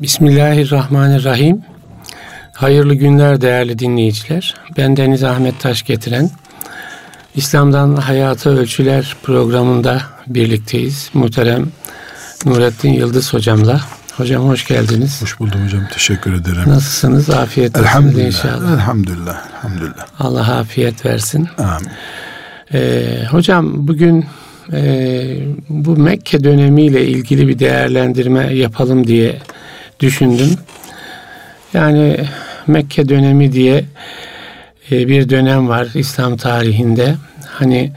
[0.00, 1.62] Bismillahirrahmanirrahim.
[2.52, 4.54] Hayırlı günler değerli dinleyiciler.
[4.76, 6.30] Ben Deniz Ahmet Taş getiren
[7.34, 11.10] İslam'dan Hayata Ölçüler programında birlikteyiz.
[11.14, 11.66] Muhterem
[12.44, 13.80] Nurettin Yıldız hocamla.
[14.16, 15.22] Hocam hoş geldiniz.
[15.22, 15.88] Hoş buldum hocam.
[15.92, 16.62] Teşekkür ederim.
[16.66, 17.30] Nasılsınız?
[17.30, 18.72] Afiyet olsun inşallah.
[18.72, 19.46] Elhamdülillah.
[19.48, 20.06] Elhamdülillah.
[20.18, 21.48] Allah afiyet versin.
[21.58, 21.90] Amin.
[22.74, 24.26] Ee, hocam bugün
[24.72, 25.38] e,
[25.68, 29.38] bu Mekke dönemiyle ilgili bir değerlendirme yapalım diye
[30.04, 30.50] düşündüm.
[31.74, 32.16] Yani
[32.66, 33.84] Mekke dönemi diye
[34.90, 37.14] e, bir dönem var İslam tarihinde.
[37.46, 37.92] Hani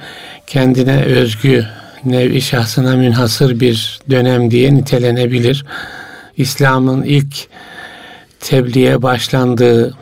[0.47, 1.65] kendine özgü,
[2.05, 5.65] nevi şahsına münhasır bir dönem diye nitelenebilir.
[6.37, 7.47] İslam'ın ilk
[8.39, 9.97] tebliğe başlandığı,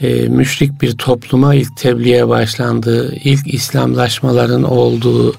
[0.00, 5.34] e, müşrik bir topluma ilk tebliğe başlandığı, ilk İslamlaşmaların olduğu,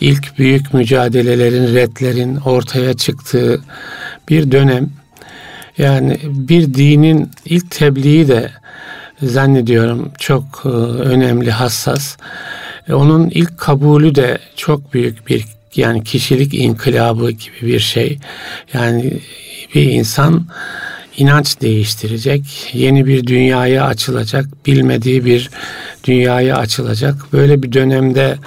[0.00, 3.60] ilk büyük mücadelelerin, redlerin ortaya çıktığı
[4.28, 5.01] bir dönem.
[5.78, 8.50] Yani bir dinin ilk tebliği de
[9.22, 12.16] zannediyorum çok e, önemli, hassas.
[12.88, 15.44] E, onun ilk kabulü de çok büyük bir
[15.76, 18.18] yani kişilik inkılabı gibi bir şey.
[18.74, 19.20] Yani
[19.74, 20.46] bir insan
[21.16, 25.50] inanç değiştirecek, yeni bir dünyaya açılacak, bilmediği bir
[26.04, 27.14] dünyaya açılacak.
[27.32, 28.38] Böyle bir dönemde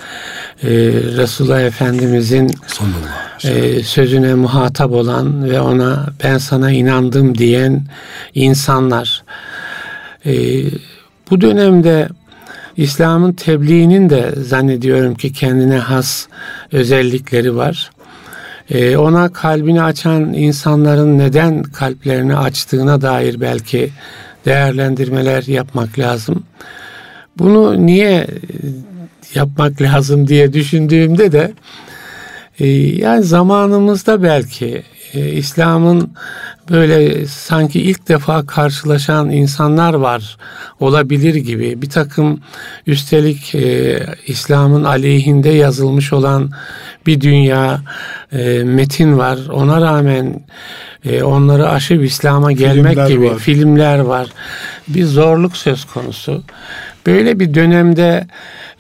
[0.64, 0.70] e,
[1.18, 2.52] Resulullah Efendimizin
[3.46, 7.82] e, sözüne muhatap olan ve ona ben sana inandım diyen
[8.34, 9.24] insanlar.
[10.26, 10.34] E,
[11.32, 12.10] bu dönemde
[12.78, 16.28] İslam'ın tebliğinin de zannediyorum ki kendine has
[16.72, 17.92] özellikleri var.
[18.70, 23.90] Ee, ona kalbini açan insanların neden kalplerini açtığına dair belki
[24.46, 26.44] değerlendirmeler yapmak lazım.
[27.38, 28.28] Bunu niye
[29.36, 31.54] yapmak lazım diye düşündüğümde de
[32.60, 32.68] e,
[32.98, 36.14] yani zamanımızda belki e, İslam'ın
[36.70, 40.38] böyle sanki ilk defa karşılaşan insanlar var
[40.80, 41.82] olabilir gibi.
[41.82, 42.40] Bir takım
[42.88, 46.52] üstelik e, İslam'ın aleyhinde yazılmış olan
[47.06, 47.82] bir dünya
[48.32, 49.40] e, metin var.
[49.52, 50.44] Ona rağmen
[51.06, 53.40] e, onları aşıp İslam'a gelmek filmler gibi var.
[53.40, 54.28] filmler var.
[54.88, 56.44] Bir zorluk söz konusu.
[57.06, 58.28] Böyle bir dönemde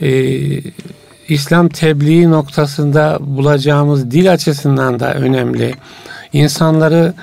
[0.01, 0.09] e,
[1.29, 5.75] İslam tebliği noktasında bulacağımız dil açısından da önemli
[6.33, 7.13] insanları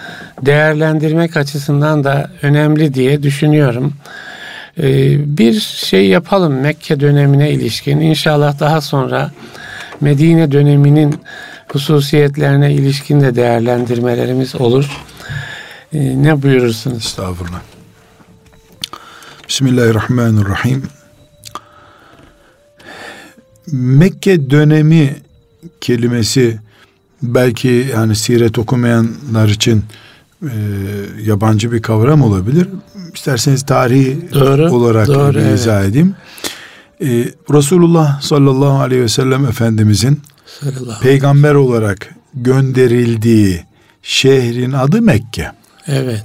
[0.43, 3.95] değerlendirmek açısından da önemli diye düşünüyorum.
[4.79, 8.01] Ee, bir şey yapalım Mekke dönemine ilişkin.
[8.01, 9.31] İnşallah daha sonra
[10.01, 11.21] Medine döneminin
[11.73, 14.91] hususiyetlerine ilişkin de değerlendirmelerimiz olur.
[15.93, 16.97] Ee, ne buyurursunuz?
[16.97, 17.61] Estağfurullah.
[19.49, 20.83] Bismillahirrahmanirrahim.
[23.73, 25.17] Mekke dönemi
[25.81, 26.59] kelimesi
[27.23, 29.85] belki yani siret okumayanlar için
[30.43, 30.49] e,
[31.25, 32.69] yabancı bir kavram olabilir.
[33.15, 35.91] İsterseniz tarihi doğru, olarak doğru, izah evet.
[35.91, 36.15] edeyim.
[37.01, 37.07] E,
[37.53, 40.21] Resulullah sallallahu aleyhi ve sellem Efendimizin
[41.03, 43.65] peygamber olarak gönderildiği
[44.03, 45.53] şehrin adı Mekke.
[45.87, 46.25] Evet.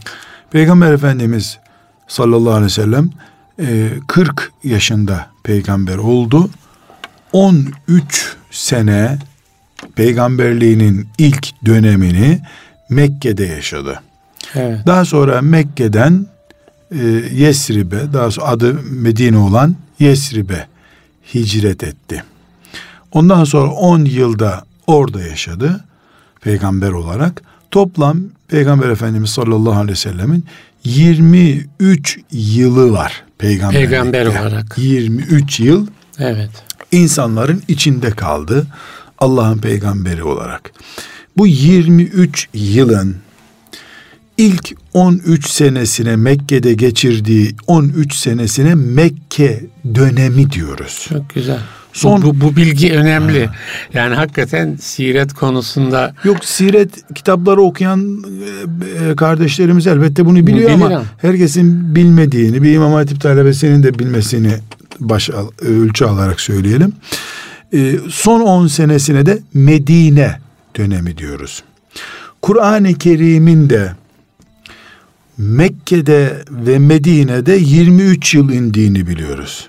[0.52, 1.58] Peygamber Efendimiz
[2.08, 3.10] sallallahu aleyhi ve sellem
[3.60, 6.50] e, 40 yaşında peygamber oldu.
[7.38, 9.18] 13 sene
[9.96, 12.40] peygamberliğinin ilk dönemini
[12.90, 14.02] Mekke'de yaşadı.
[14.56, 14.80] Evet.
[14.86, 16.26] Daha sonra Mekke'den
[16.92, 20.68] e, Yesrib'e, daha sonra adı Medine olan Yesrib'e
[21.34, 22.24] hicret etti.
[23.12, 25.86] Ondan sonra 10 yılda orada yaşadı
[26.42, 27.42] peygamber olarak.
[27.72, 30.46] Toplam Peygamber Efendimiz sallallahu aleyhi ve sellemin
[30.84, 33.90] 23 yılı var peygamberlikte.
[33.90, 34.78] Peygamber olarak.
[34.78, 35.88] 23 yıl.
[36.20, 36.67] Evet.
[36.92, 38.68] İnsanların içinde kaldı.
[39.20, 40.72] Allah'ın peygamberi olarak.
[41.38, 43.16] Bu 23 yılın
[44.38, 49.66] ilk 13 senesine Mekke'de geçirdiği 13 senesine Mekke
[49.96, 51.06] dönemi diyoruz.
[51.10, 51.60] Çok güzel.
[51.94, 53.46] Son bu, bu, bilgi önemli.
[53.46, 53.54] Ha.
[53.94, 58.24] Yani hakikaten siret konusunda Yok siret kitapları okuyan
[59.12, 64.54] e, kardeşlerimiz elbette bunu biliyor Bilir ama herkesin bilmediğini bir İmam Hatip talebesinin de bilmesini
[65.00, 65.30] baş
[65.62, 66.94] ölçü alarak söyleyelim.
[67.74, 70.40] Ee, son 10 senesine de Medine
[70.78, 71.64] dönemi diyoruz.
[72.42, 73.92] Kur'an-ı Kerim'in de
[75.38, 79.68] Mekke'de ve Medine'de 23 yıl indiğini biliyoruz.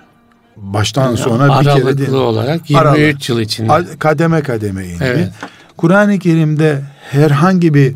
[0.57, 2.11] Baştan yani sona bir kere değil.
[2.11, 3.87] olarak 23 Aralık, yıl içinde.
[3.99, 5.05] Kademe kademe indi.
[5.05, 5.33] Evet.
[5.77, 7.95] Kur'an-ı Kerim'de herhangi bir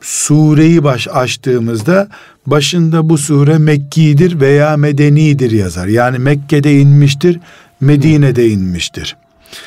[0.00, 2.08] sureyi baş açtığımızda
[2.46, 5.86] başında bu sure Mekki'dir veya Medeni'dir yazar.
[5.86, 7.40] Yani Mekke'de inmiştir,
[7.80, 9.16] Medine'de inmiştir.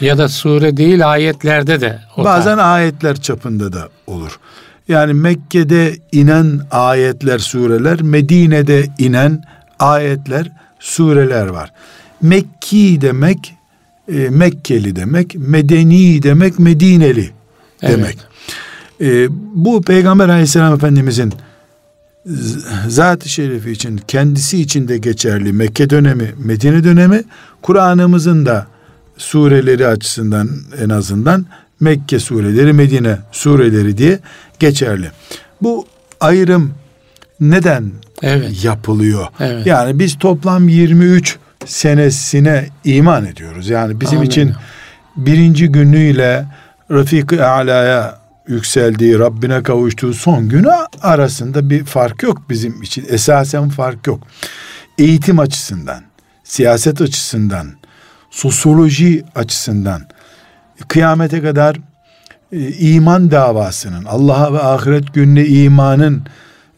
[0.01, 1.99] Ya da sure değil ayetlerde de.
[2.17, 4.39] Bazen ayetler çapında da olur.
[4.87, 9.43] Yani Mekke'de inen ayetler, sureler, Medine'de inen
[9.79, 11.71] ayetler, sureler var.
[12.21, 13.53] Mekki demek
[14.13, 17.29] e, Mekkeli demek, Medeni demek, Medineli
[17.81, 18.05] demek.
[18.05, 18.17] Evet.
[19.01, 21.33] E, bu Peygamber Aleyhisselam Efendimizin
[22.87, 27.23] zat-ı şerifi için kendisi için de geçerli Mekke dönemi, Medine dönemi
[27.61, 28.67] Kur'an'ımızın da
[29.17, 30.49] sureleri açısından
[30.83, 31.45] en azından
[31.79, 34.19] Mekke sureleri, Medine sureleri diye
[34.59, 35.11] geçerli.
[35.61, 35.85] Bu
[36.19, 36.73] ayrım
[37.39, 37.91] neden
[38.21, 38.63] evet.
[38.65, 39.27] yapılıyor?
[39.39, 39.67] Evet.
[39.67, 43.69] Yani biz toplam 23 senesine iman ediyoruz.
[43.69, 44.29] Yani bizim Amin.
[44.29, 44.53] için
[45.17, 46.45] birinci günüyle
[46.91, 50.71] Rafik-i Ala'ya yükseldiği, Rabbine kavuştuğu son günü
[51.01, 53.05] arasında bir fark yok bizim için.
[53.09, 54.19] Esasen fark yok.
[54.97, 56.03] Eğitim açısından,
[56.43, 57.67] siyaset açısından,
[58.31, 60.01] sosyoloji açısından
[60.87, 61.77] kıyamete kadar
[62.51, 66.21] e, iman davasının, Allah'a ve ahiret gününe imanın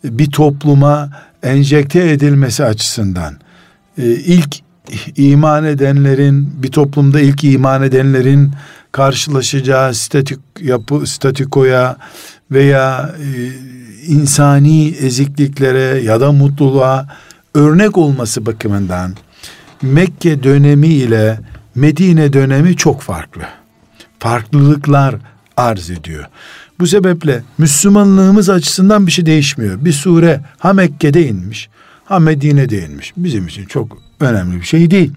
[0.03, 1.09] bir topluma
[1.43, 3.37] enjekte edilmesi açısından
[3.97, 4.59] e, ilk
[5.15, 8.51] iman edenlerin bir toplumda ilk iman edenlerin
[8.91, 11.97] karşılaşacağı statik yapı statikoya
[12.51, 13.27] veya e,
[14.07, 17.07] insani ezikliklere ya da mutluluğa
[17.53, 19.15] örnek olması bakımından
[19.81, 21.39] Mekke dönemi ile
[21.75, 23.41] Medine dönemi çok farklı.
[24.19, 25.15] Farklılıklar
[25.57, 26.25] arz ediyor.
[26.79, 29.85] Bu sebeple Müslümanlığımız açısından bir şey değişmiyor.
[29.85, 31.69] Bir sure ha Mekke'de inmiş
[32.05, 33.13] ha Medine'de inmiş.
[33.17, 35.11] Bizim için çok önemli bir şey değil.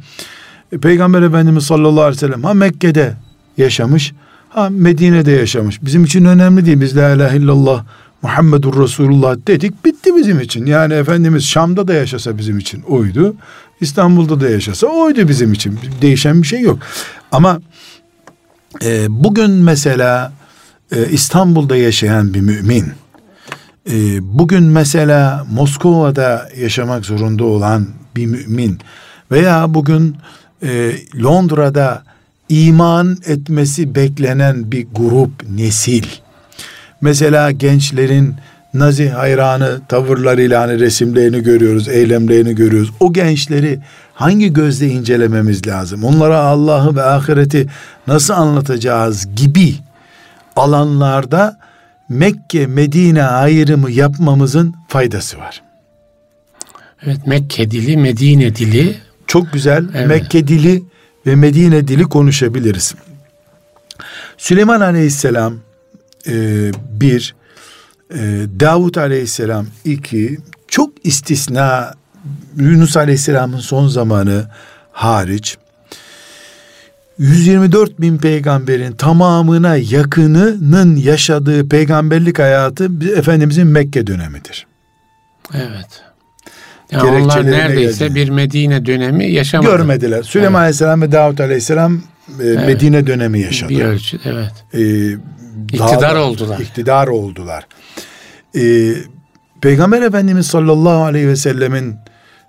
[0.72, 3.14] E, Peygamber Efendimiz sallallahu aleyhi ve sellem ha Mekke'de
[3.56, 4.12] yaşamış
[4.48, 5.82] ha Medine'de yaşamış.
[5.82, 6.80] Bizim için önemli değil.
[6.80, 7.84] Biz la ilahe illallah
[8.22, 10.66] Muhammedur Resulullah dedik bitti bizim için.
[10.66, 13.34] Yani Efendimiz Şam'da da yaşasa bizim için oydu.
[13.80, 15.78] İstanbul'da da yaşasa oydu bizim için.
[16.02, 16.78] Değişen bir şey yok.
[17.32, 17.60] Ama
[18.84, 20.32] e, bugün mesela
[20.92, 22.92] e, İstanbul'da yaşayan bir mümin
[23.90, 28.78] e, bugün mesela Moskova'da yaşamak zorunda olan bir mümin
[29.30, 30.16] veya bugün
[30.62, 32.02] e, Londra'da
[32.52, 36.04] iman etmesi beklenen bir grup nesil
[37.00, 38.34] mesela gençlerin
[38.74, 42.90] Nazi hayranı tavırlarıyla hani resimlerini görüyoruz, eylemlerini görüyoruz.
[43.00, 43.78] O gençleri
[44.14, 46.04] hangi gözle incelememiz lazım?
[46.04, 47.66] Onlara Allah'ı ve ahireti
[48.06, 49.74] nasıl anlatacağız gibi
[50.56, 51.58] alanlarda
[52.08, 55.62] Mekke Medine ayrımı yapmamızın faydası var.
[57.02, 58.96] Evet Mekke dili, Medine dili.
[59.26, 59.84] Çok güzel.
[59.94, 60.08] Evet.
[60.08, 60.82] Mekke dili
[61.26, 62.94] ve Medine dili konuşabiliriz.
[64.38, 65.54] Süleyman Aleyhisselam
[66.26, 66.32] e,
[66.90, 67.34] bir,
[68.14, 68.18] e,
[68.60, 70.38] Davut Aleyhisselam iki,
[70.68, 71.94] çok istisna
[72.56, 74.46] Yunus Aleyhisselam'ın son zamanı
[74.92, 75.58] hariç
[77.18, 84.66] 124 bin peygamberin tamamına yakınının yaşadığı peygamberlik hayatı Efendimizin Mekke dönemidir.
[85.54, 86.11] Evet.
[86.92, 88.14] Yani onlar neredeyse geldi.
[88.14, 89.70] bir Medine dönemi yaşamadı.
[89.70, 90.22] Görmediler.
[90.22, 90.60] Süleyman evet.
[90.60, 92.66] Aleyhisselam ve Davut Aleyhisselam e, evet.
[92.66, 93.70] Medine dönemi yaşadı.
[93.70, 94.52] Bir ölçü, evet.
[94.74, 95.12] Ee,
[95.72, 96.58] iktidar oldular.
[96.58, 97.66] İktidar oldular.
[98.56, 98.92] Ee,
[99.60, 101.96] Peygamber Efendimiz sallallahu aleyhi ve sellemin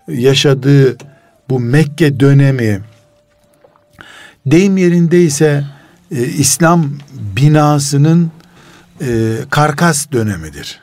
[0.07, 0.97] yaşadığı
[1.49, 2.81] bu Mekke dönemi
[4.45, 5.63] deyim yerindeyse
[6.11, 8.31] e, İslam binasının
[9.01, 10.82] e, karkas dönemidir.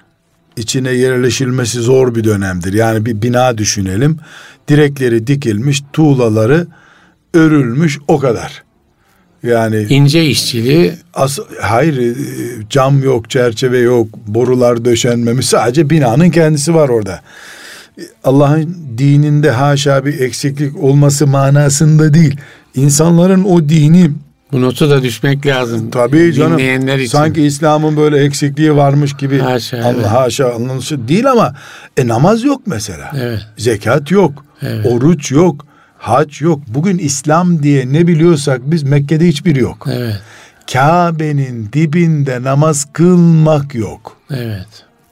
[0.57, 2.73] İçine yerleşilmesi zor bir dönemdir.
[2.73, 4.17] Yani bir bina düşünelim.
[4.69, 6.67] Direkleri dikilmiş, tuğlaları
[7.35, 8.63] örülmüş o kadar.
[9.43, 12.15] Yani ince işçiliği as, hayır e,
[12.71, 15.47] cam yok, çerçeve yok, borular döşenmemiş.
[15.47, 17.21] Sadece binanın kendisi var orada.
[18.25, 22.37] Allah'ın dininde haşa bir eksiklik olması manasında değil.
[22.75, 24.11] İnsanların o dini
[24.53, 25.91] bu notu da düşmek lazım.
[25.91, 26.59] Tabii canım.
[26.59, 27.11] Dinleyenler için.
[27.11, 29.39] Sanki İslam'ın böyle eksikliği varmış gibi.
[29.39, 29.77] Haşa.
[29.77, 30.07] Allah evet.
[30.07, 31.55] haşa anlamışı değil ama
[31.97, 33.13] e, namaz yok mesela.
[33.17, 33.47] Evet.
[33.57, 34.45] Zekat yok.
[34.63, 34.87] Evet.
[34.87, 35.67] Oruç yok.
[35.99, 36.61] Hac yok.
[36.69, 39.87] Bugün İslam diye ne biliyorsak biz Mekke'de hiçbir yok.
[39.93, 40.21] Evet.
[40.73, 44.17] Kabe'nin dibinde namaz kılmak yok.
[44.31, 44.67] Evet.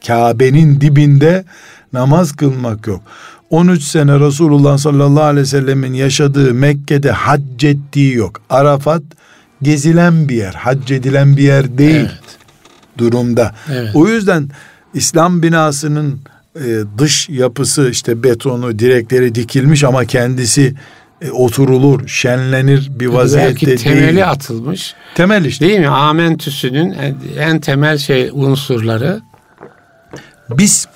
[0.07, 1.45] Kabe'nin dibinde
[1.93, 3.03] namaz kılmak yok.
[3.51, 8.41] 13 sene Resulullah sallallahu aleyhi ve sellemin yaşadığı Mekke'de hac ettiği yok.
[8.51, 9.03] Arafat
[9.63, 12.39] gezilen bir yer, hac edilen bir yer değil evet.
[12.99, 13.55] durumda.
[13.73, 13.91] Evet.
[13.95, 14.49] O yüzden
[14.95, 16.21] İslam binasının
[16.57, 16.65] e,
[16.99, 20.75] dış yapısı işte betonu, direkleri dikilmiş ama kendisi
[21.23, 24.31] e, oturulur, şenlenir bir vaziyette Belki temeli değil.
[24.31, 24.95] atılmış.
[25.15, 25.69] Temel işte.
[25.69, 25.89] Değil mi?
[25.89, 29.21] Amentüsünün en, en temel şey unsurları.
[30.51, 30.89] Biz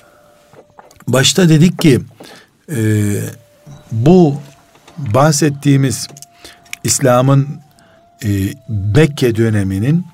[1.09, 2.01] başta dedik ki
[2.71, 2.81] e,
[3.93, 4.37] bu
[4.97, 6.09] bahsettiğimiz
[6.85, 7.49] İslam'ın
[8.25, 8.29] e,
[8.97, 10.05] Mekke döneminin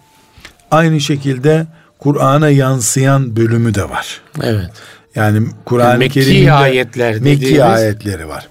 [0.71, 1.67] aynı şekilde
[1.99, 4.21] Kur'an'a yansıyan bölümü de var.
[4.43, 4.71] Evet.
[5.15, 8.49] Yani Kur'an-ı Kerim'de ayetler Mekki dediğimiz- ayetleri var.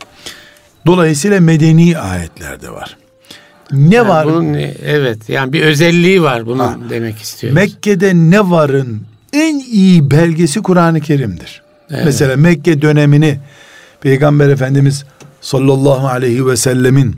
[0.85, 2.97] Dolayısıyla medeni ayetler de var.
[3.71, 4.25] Ne Yani var?
[4.27, 4.53] bunun
[4.85, 6.77] evet yani bir özelliği var bunun Ha.
[6.89, 7.55] demek istiyoruz.
[7.55, 9.01] Mekke'de ne varın
[9.33, 11.61] en iyi belgesi Kur'an-ı Kerim'dir.
[11.91, 12.01] Evet.
[12.05, 13.39] Mesela Mekke dönemini
[14.01, 15.03] Peygamber Efendimiz
[15.41, 17.15] sallallahu aleyhi ve sellemin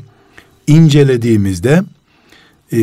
[0.67, 1.81] incelediğimizde
[2.71, 2.79] e,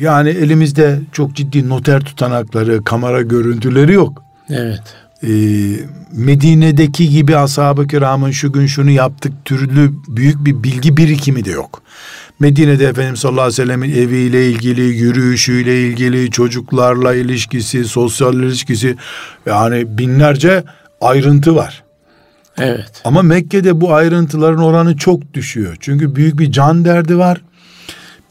[0.00, 4.22] yani elimizde çok ciddi noter tutanakları, kamera görüntüleri yok.
[4.50, 4.82] Evet.
[5.22, 5.30] E,
[6.12, 11.82] Medine'deki gibi ashab-ı kiramın şu gün şunu yaptık türlü büyük bir bilgi birikimi de yok.
[12.40, 18.96] Medine'de Efendimiz sallallahu aleyhi ve sellemin eviyle ilgili, yürüyüşüyle ilgili, çocuklarla ilişkisi, sosyal ilişkisi
[19.46, 20.64] yani binlerce
[21.00, 21.82] ayrıntı var.
[22.58, 23.02] Evet.
[23.04, 25.76] Ama Mekke'de bu ayrıntıların oranı çok düşüyor.
[25.80, 27.40] Çünkü büyük bir can derdi var.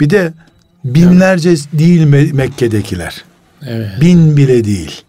[0.02, 0.34] Bir de
[0.84, 3.24] binlerce değil Me- Mekke'dekiler.
[3.68, 4.02] Evet.
[4.02, 5.02] Bin bile değil.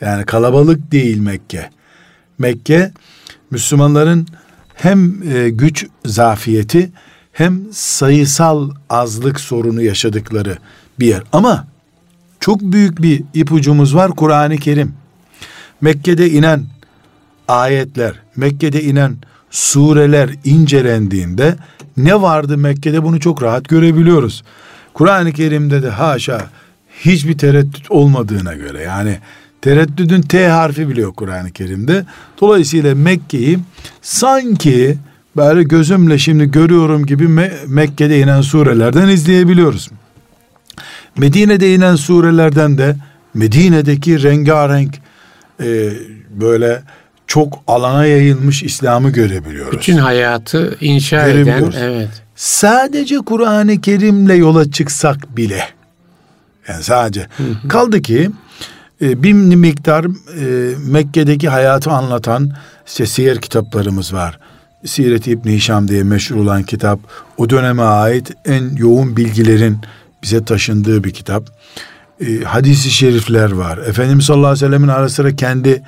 [0.00, 1.70] Yani kalabalık değil Mekke.
[2.38, 2.92] Mekke
[3.50, 4.26] Müslümanların
[4.74, 6.90] hem e, güç zafiyeti
[7.32, 10.58] hem sayısal azlık sorunu yaşadıkları
[10.98, 11.22] bir yer.
[11.32, 11.66] Ama
[12.40, 14.94] çok büyük bir ipucumuz var Kur'an-ı Kerim.
[15.80, 16.64] Mekke'de inen
[17.48, 19.16] ayetler, Mekke'de inen
[19.50, 21.56] sureler incelendiğinde
[21.96, 24.42] ne vardı Mekke'de bunu çok rahat görebiliyoruz.
[24.94, 26.50] Kur'an-ı Kerim'de de haşa
[27.00, 29.18] hiçbir tereddüt olmadığına göre yani
[29.62, 32.04] tereddüdün T harfi bile yok Kur'an-ı Kerim'de.
[32.40, 33.58] Dolayısıyla Mekke'yi
[34.02, 34.98] sanki
[35.36, 39.90] böyle gözümle şimdi görüyorum gibi Me- Mekke'de inen surelerden izleyebiliyoruz.
[41.16, 42.96] Medine'de inen surelerden de
[43.34, 44.94] Medine'deki rengarenk
[45.60, 45.92] e,
[46.30, 46.82] böyle
[47.26, 49.78] çok alana yayılmış İslam'ı görebiliyoruz.
[49.78, 52.08] Bütün hayatı inşa eden evet.
[52.42, 55.68] Sadece Kur'an-ı Kerim'le yola çıksak bile
[56.68, 57.26] yani sadece
[57.68, 58.30] kaldı ki
[59.02, 62.52] e, bir miktar e, Mekke'deki hayatı anlatan
[62.86, 64.38] işte siyer kitaplarımız var.
[64.84, 67.00] Siret İbn Hişam diye meşhur olan kitap
[67.36, 69.78] o döneme ait en yoğun bilgilerin
[70.22, 71.44] bize taşındığı bir kitap.
[72.20, 73.78] E, hadisi şerifler var.
[73.78, 75.82] Efendimiz sallallahu aleyhi ve sellemin ara sıra kendi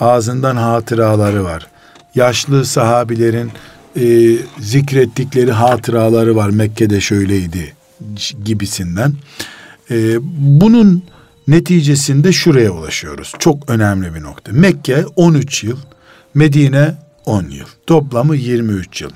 [0.00, 1.66] ağzından hatıraları var.
[2.14, 3.50] Yaşlı sahabilerin
[4.00, 6.50] e, zikrettikleri hatıraları var.
[6.50, 7.72] Mekke'de şöyleydi
[8.44, 9.12] gibisinden.
[9.90, 9.96] E,
[10.60, 11.02] bunun
[11.48, 13.32] neticesinde şuraya ulaşıyoruz.
[13.38, 14.52] Çok önemli bir nokta.
[14.52, 15.76] Mekke 13 yıl,
[16.34, 16.94] Medine
[17.26, 17.66] 10 yıl.
[17.86, 19.10] Toplamı 23 yıl.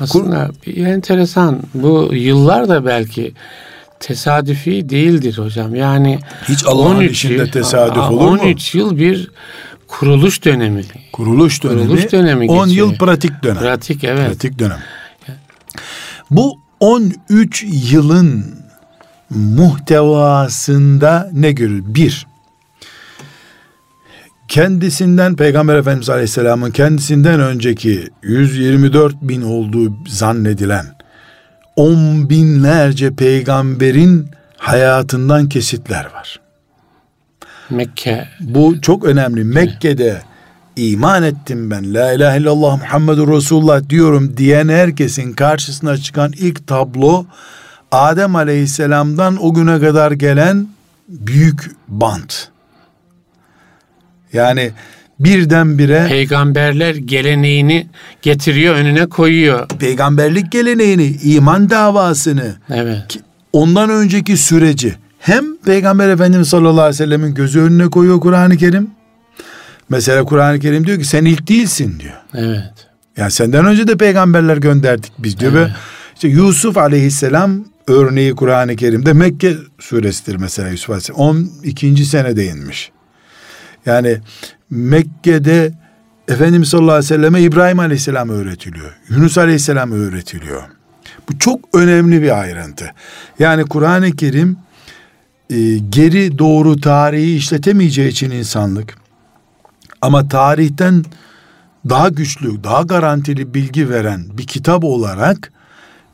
[0.00, 3.34] Aslında bir enteresan bu yıllar da belki
[4.00, 5.74] tesadüfi değildir hocam.
[5.74, 6.18] Yani
[6.48, 8.40] Hiç Allah'ın 13 işinde yıl- tesadüf olur mu?
[8.42, 9.30] 13 yıl bir
[9.88, 10.82] kuruluş dönemi.
[11.12, 12.86] Kuruluş dönemi, Kuruluş dönemi 10 geçiyor.
[12.90, 13.58] yıl pratik dönem.
[13.58, 14.28] Pratik evet.
[14.28, 14.78] Pratik dönem.
[16.30, 18.44] Bu 13 yılın
[19.30, 21.82] muhtevasında ne görür?
[21.86, 22.26] Bir,
[24.48, 30.86] kendisinden Peygamber Efendimiz Aleyhisselam'ın kendisinden önceki 124 bin olduğu zannedilen
[31.76, 36.40] on binlerce peygamberin hayatından kesitler var.
[37.70, 39.44] Mekke Bu çok önemli.
[39.44, 40.22] Mekke'de
[40.76, 41.94] iman ettim ben.
[41.94, 47.26] La ilahe illallah Muhammedur Resulullah diyorum diyen herkesin karşısına çıkan ilk tablo
[47.92, 50.68] Adem Aleyhisselam'dan o güne kadar gelen
[51.08, 52.48] büyük bant.
[54.32, 54.70] Yani
[55.20, 57.86] birdenbire peygamberler geleneğini
[58.22, 59.68] getiriyor önüne koyuyor.
[59.68, 63.18] peygamberlik geleneğini, iman davasını, Evet.
[63.52, 68.90] ondan önceki süreci hem Peygamber Efendimiz sallallahu aleyhi ve sellemin gözü önüne koyuyor Kur'an-ı Kerim.
[69.88, 72.14] Mesela Kur'an-ı Kerim diyor ki sen ilk değilsin diyor.
[72.34, 72.72] Evet.
[73.16, 75.70] Yani senden önce de peygamberler gönderdik biz diyor ve Evet.
[76.14, 81.20] işte Yusuf aleyhisselam örneği Kur'an-ı Kerim'de Mekke suresidir mesela Yusuf aleyhisselam.
[81.20, 82.04] 12.
[82.04, 82.90] senede inmiş.
[83.86, 84.18] Yani
[84.70, 85.72] Mekke'de
[86.28, 88.96] Efendimiz sallallahu aleyhi ve selleme İbrahim aleyhisselam öğretiliyor.
[89.10, 90.62] Yunus aleyhisselam öğretiliyor.
[91.28, 92.90] Bu çok önemli bir ayrıntı.
[93.38, 94.56] Yani Kur'an-ı Kerim
[95.50, 98.98] e, geri doğru tarihi işletemeyeceği için insanlık
[100.02, 101.04] ama tarihten
[101.88, 105.52] daha güçlü, daha garantili bilgi veren bir kitap olarak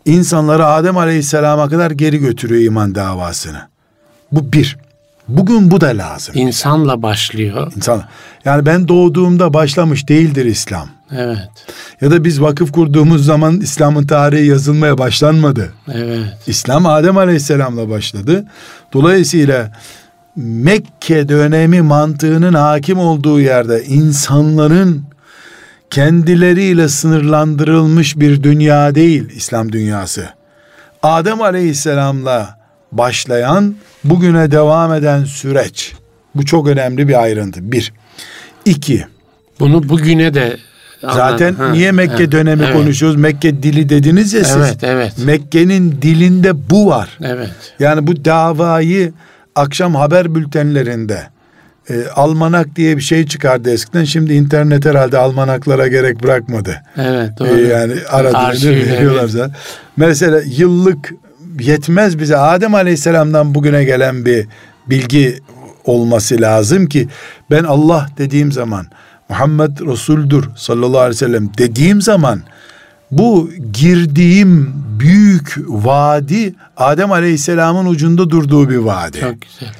[0.04, 3.68] insanları Adem Aleyhisselam'a kadar geri götürüyor iman davasını.
[4.32, 4.76] Bu bir.
[5.28, 6.34] Bugün bu da lazım.
[6.38, 7.72] İnsanla başlıyor.
[7.76, 8.02] İnsan,
[8.44, 10.88] yani ben doğduğumda başlamış değildir İslam.
[11.12, 11.48] Evet.
[12.00, 15.72] Ya da biz vakıf kurduğumuz zaman İslam'ın tarihi yazılmaya başlanmadı.
[15.92, 16.26] Evet.
[16.46, 18.44] İslam Adem Aleyhisselam'la başladı.
[18.92, 19.72] Dolayısıyla
[20.36, 25.04] Mekke dönemi mantığının hakim olduğu yerde insanların
[25.90, 30.28] kendileriyle sınırlandırılmış bir dünya değil İslam dünyası.
[31.02, 32.58] Adem Aleyhisselam'la
[32.92, 35.92] başlayan bugüne devam eden süreç.
[36.34, 37.72] Bu çok önemli bir ayrıntı.
[37.72, 37.92] Bir.
[38.64, 39.06] İki.
[39.60, 40.56] Bunu bugüne de
[41.12, 42.74] Zaten ha, niye Mekke evet, dönemi evet.
[42.74, 43.16] konuşuyoruz?
[43.16, 44.56] Mekke dili dediniz ya siz.
[44.56, 45.12] Evet, evet.
[45.24, 47.18] Mekke'nin dilinde bu var.
[47.22, 47.50] Evet.
[47.78, 49.12] Yani bu davayı
[49.54, 51.22] akşam haber bültenlerinde
[51.90, 54.04] e, almanak diye bir şey çıkardı eskiden.
[54.04, 56.82] Şimdi internet herhalde almanaklara gerek bırakmadı.
[56.96, 57.60] Evet e, doğru.
[57.60, 59.50] E, yani aradığını veriyorlar evet.
[59.96, 61.14] Mesela yıllık
[61.60, 64.46] yetmez bize Adem Aleyhisselam'dan bugüne gelen bir
[64.86, 65.38] bilgi
[65.84, 67.08] olması lazım ki
[67.50, 68.86] ben Allah dediğim zaman
[69.28, 72.42] Muhammed Resul'dür sallallahu aleyhi ve sellem dediğim zaman
[73.10, 79.20] bu girdiğim büyük vadi Adem Aleyhisselam'ın ucunda durduğu bir vadi.
[79.20, 79.74] Çok güzel.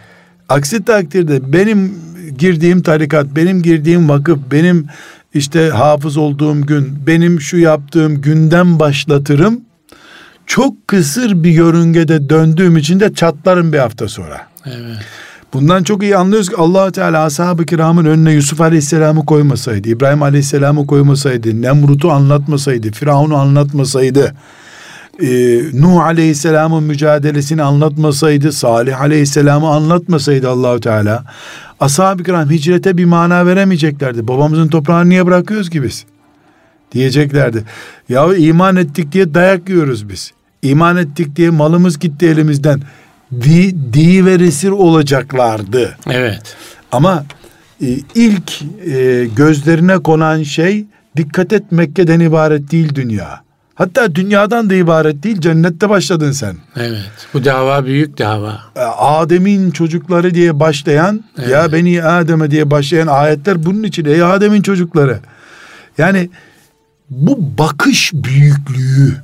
[0.48, 1.98] Aksi takdirde benim
[2.38, 4.86] girdiğim tarikat, benim girdiğim vakıf, benim
[5.34, 9.60] işte hafız olduğum gün, benim şu yaptığım günden başlatırım.
[10.46, 14.46] Çok kısır bir yörüngede döndüğüm için de çatlarım bir hafta sonra.
[14.66, 14.98] Evet.
[15.54, 20.86] Bundan çok iyi anlıyoruz ki allah Teala ashab-ı kiramın önüne Yusuf Aleyhisselam'ı koymasaydı, İbrahim Aleyhisselam'ı
[20.86, 24.34] koymasaydı, Nemrut'u anlatmasaydı, Firavun'u anlatmasaydı,
[25.22, 25.28] e,
[25.72, 31.24] Nuh Aleyhisselam'ın mücadelesini anlatmasaydı, Salih Aleyhisselam'ı anlatmasaydı Allahu Teala,
[31.80, 34.28] ashab-ı kiram hicrete bir mana veremeyeceklerdi.
[34.28, 36.04] Babamızın toprağını niye bırakıyoruz ki biz?
[36.92, 37.64] Diyeceklerdi.
[38.08, 40.32] Ya iman ettik diye dayak yiyoruz biz.
[40.62, 42.80] İman ettik diye malımız gitti elimizden
[43.32, 45.96] di, ve resir olacaklardı.
[46.10, 46.56] Evet.
[46.92, 47.24] Ama
[47.82, 50.84] e, ilk e, gözlerine konan şey
[51.16, 53.44] dikkat et Mekke'den ibaret değil dünya.
[53.74, 56.56] Hatta dünyadan da ibaret değil cennette başladın sen.
[56.76, 58.60] Evet bu dava büyük dava.
[58.76, 61.48] E, Adem'in çocukları diye başlayan evet.
[61.48, 65.18] ya beni Adem'e diye başlayan ayetler bunun için ey Adem'in çocukları.
[65.98, 66.30] Yani
[67.10, 69.16] bu bakış büyüklüğü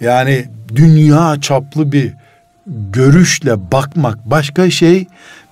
[0.00, 2.12] yani dünya çaplı bir
[2.66, 5.06] görüşle bakmak başka şey.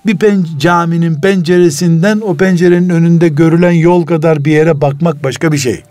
[0.05, 5.57] Bir pen, caminin penceresinden o pencerenin önünde görülen yol kadar bir yere bakmak başka bir
[5.57, 5.83] şey.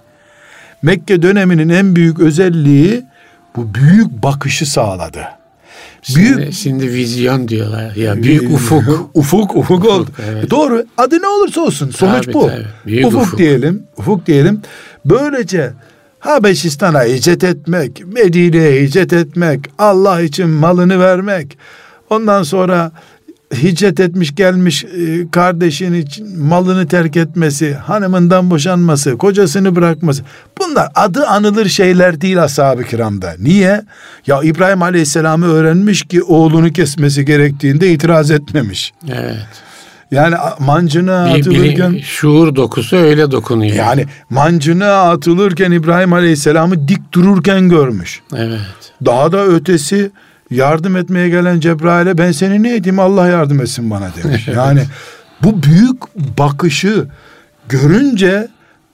[0.83, 3.05] Mekke döneminin en büyük özelliği
[3.57, 5.21] bu büyük bakışı sağladı.
[6.17, 9.11] Büyük şimdi, şimdi vizyon diyorlar ya büyük ufuk.
[9.15, 10.11] ufuk ufuk oldu.
[10.31, 10.51] Evet.
[10.51, 10.85] Doğru.
[10.99, 12.47] Adı ne olursa olsun sonuç tabii, bu.
[12.47, 12.67] Tabii.
[12.87, 13.83] Büyük ufuk, ufuk diyelim.
[13.97, 14.61] Ufuk diyelim.
[15.05, 15.73] Böylece
[16.25, 21.59] Habeşistan'a hicret etmek, Medine'ye hicret etmek, Allah için malını vermek,
[22.11, 22.93] ondan sonra
[23.53, 30.23] hicret etmiş gelmiş e, kardeşin için malını terk etmesi, hanımından boşanması, kocasını bırakması.
[30.59, 33.35] Bunlar adı anılır şeyler değil ashab-ı kiramda.
[33.39, 33.83] Niye?
[34.27, 38.93] Ya İbrahim Aleyhisselam'ı öğrenmiş ki oğlunu kesmesi gerektiğinde itiraz etmemiş.
[39.09, 39.47] Evet.
[40.11, 43.77] Yani mancına atılırken bir, şuur dokusu öyle dokunuyor.
[43.77, 48.21] Yani mancına atılırken İbrahim Aleyhisselam'ı dik dururken görmüş.
[48.37, 48.61] Evet.
[49.05, 50.11] Daha da ötesi
[50.51, 54.49] yardım etmeye gelen Cebrail'e ben seni ne edeyim Allah yardım etsin bana demiş.
[54.55, 54.83] Yani
[55.43, 56.03] bu büyük
[56.39, 57.07] bakışı
[57.69, 58.49] görünce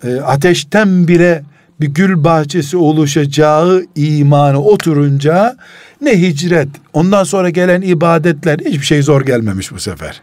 [0.05, 1.43] e, ateşten bile
[1.81, 5.57] bir gül bahçesi oluşacağı imanı oturunca
[6.01, 10.21] ne hicret ondan sonra gelen ibadetler hiçbir şey zor gelmemiş bu sefer.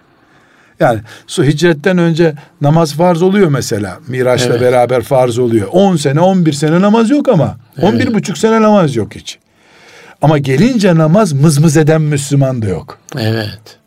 [0.80, 4.00] Yani su hicretten önce namaz farz oluyor mesela.
[4.08, 4.62] Miraçla evet.
[4.62, 5.68] beraber farz oluyor.
[5.72, 7.58] 10 sene 11 sene namaz yok ama.
[7.78, 7.94] Evet.
[7.94, 9.40] 11 buçuk sene namaz yok hiç.
[10.22, 12.98] Ama gelince namaz mızmız eden Müslüman da yok.
[13.20, 13.78] Evet.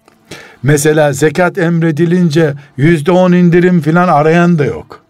[0.62, 5.00] Mesela zekat emredilince yüzde on indirim filan arayan da yok.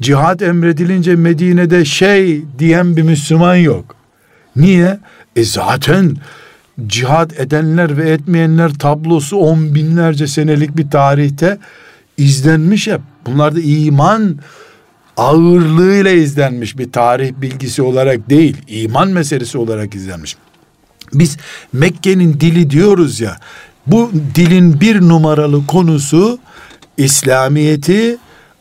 [0.00, 3.96] Cihat emredilince Medine'de şey diyen bir Müslüman yok.
[4.56, 4.98] Niye?
[5.36, 6.16] E zaten
[6.86, 11.58] cihad edenler ve etmeyenler tablosu on binlerce senelik bir tarihte
[12.16, 13.00] izlenmiş hep.
[13.26, 14.38] Bunlar da iman
[15.16, 20.36] ağırlığıyla izlenmiş bir tarih bilgisi olarak değil, iman meselesi olarak izlenmiş.
[21.14, 21.36] Biz
[21.72, 23.36] Mekke'nin dili diyoruz ya,
[23.86, 26.38] bu dilin bir numaralı konusu
[26.96, 28.16] İslamiyeti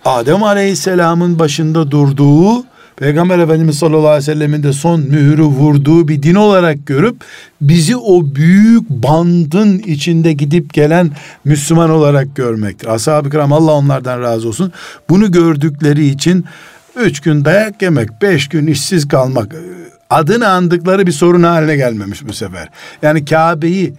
[0.06, 2.64] Adem Aleyhisselam'ın başında durduğu
[2.98, 7.16] Peygamber Efendimiz sallallahu aleyhi ve sellemin de son mührü vurduğu bir din olarak görüp
[7.62, 11.12] bizi o büyük bandın içinde gidip gelen
[11.46, 12.88] Müslüman olarak görmektir.
[12.88, 14.72] Ashab-ı kiram Allah onlardan razı olsun.
[15.10, 16.46] Bunu gördükleri için
[16.96, 19.56] üç gün dayak yemek, beş gün işsiz kalmak
[20.10, 22.70] adını andıkları bir sorun haline gelmemiş bu sefer.
[23.02, 23.94] Yani Kabe'yi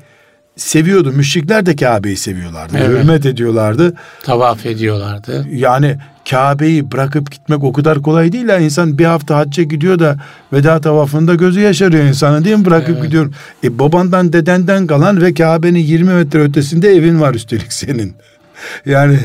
[0.58, 1.12] seviyordu.
[1.12, 2.78] Müşrikler de Kabe'yi seviyorlardı.
[2.78, 2.88] Evet.
[2.88, 3.94] Hürmet ediyorlardı.
[4.22, 5.46] Tavaf ediyorlardı.
[5.52, 5.96] Yani
[6.30, 8.58] Kabe'yi bırakıp gitmek o kadar kolay değil ya.
[8.58, 10.16] insan bir hafta hacca gidiyor da
[10.52, 12.64] veda tavafında gözü yaşarıyor insanın değil mi?
[12.64, 13.02] Bırakıp evet.
[13.02, 13.34] gidiyorum.
[13.64, 18.14] E babandan dedenden kalan ve Kabe'nin 20 metre ötesinde evin var üstelik senin.
[18.86, 19.18] yani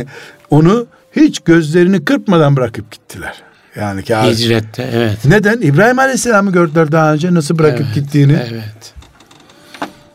[0.49, 3.33] onu hiç gözlerini kırpmadan bırakıp gittiler.
[3.75, 4.29] Yani Kabe.
[4.29, 5.25] Hicrette evet.
[5.25, 5.61] Neden?
[5.61, 8.37] İbrahim Aleyhisselam'ı gördüler daha önce nasıl bırakıp evet, gittiğini.
[8.51, 8.92] Evet.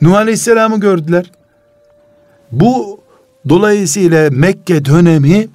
[0.01, 1.31] Nuh Aleyhisselam'ı gördüler.
[2.53, 3.01] Bu
[3.49, 5.49] dolayısıyla Mekke dönemi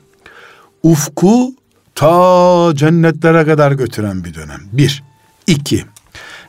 [0.84, 1.53] ufku
[1.95, 4.62] ta cennetlere kadar götüren bir dönem.
[4.71, 5.03] Bir.
[5.47, 5.86] iki.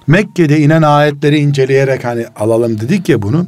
[0.07, 3.47] Mekke'de inen ayetleri inceleyerek hani alalım dedik ya bunu.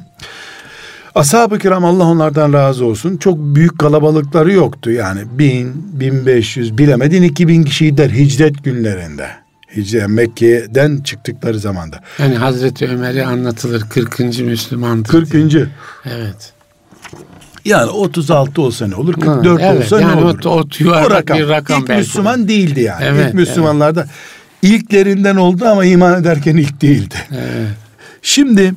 [1.15, 3.17] Ashab-ı kiram Allah onlardan razı olsun.
[3.17, 4.91] Çok büyük kalabalıkları yoktu.
[4.91, 9.46] Yani bin, bin beş yüz bilemedin iki bin kişiydiler hicret günlerinde.
[9.77, 12.01] Hicret Mekke'den çıktıkları zamanda.
[12.19, 14.19] Yani Hazreti Ömer'i anlatılır 40.
[14.19, 15.11] Müslümandır.
[15.11, 15.33] 40.
[15.33, 15.67] Diye.
[16.05, 16.53] Evet.
[17.65, 19.15] Yani 36 olsa ne olur?
[19.15, 20.45] 44 evet, olsa yani ne olur?
[20.45, 22.01] O, o, o rakam, bir rakam İlk belki.
[22.01, 23.05] Müslüman değildi yani.
[23.05, 24.11] Evet, İlk Müslümanlarda evet.
[24.63, 27.15] ilklerinden oldu ama iman ederken ilk değildi.
[27.31, 27.69] Evet.
[28.23, 28.75] Şimdi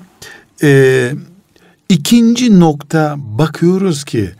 [0.63, 1.11] e,
[1.89, 4.31] ikinci nokta bakıyoruz ki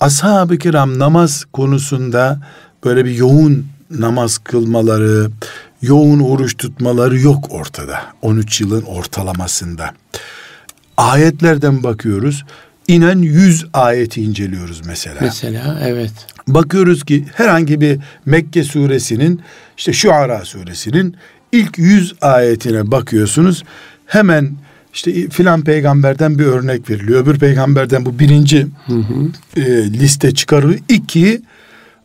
[0.00, 2.40] ashab-ı kiram namaz konusunda
[2.84, 5.30] böyle bir yoğun namaz kılmaları,
[5.82, 8.00] yoğun oruç tutmaları yok ortada.
[8.22, 9.94] 13 yılın ortalamasında.
[10.96, 12.44] Ayetlerden bakıyoruz.
[12.88, 15.18] İnen 100 ayeti inceliyoruz mesela.
[15.20, 16.12] Mesela evet.
[16.48, 19.40] Bakıyoruz ki herhangi bir Mekke suresinin
[19.76, 21.16] işte Şuara suresinin
[21.52, 23.64] ilk 100 ayetine bakıyorsunuz.
[24.06, 24.52] Hemen
[24.94, 27.22] işte filan peygamberden bir örnek veriliyor.
[27.22, 29.28] Öbür peygamberden bu birinci hı hı.
[29.60, 30.80] E, liste çıkarılıyor.
[30.88, 31.42] İki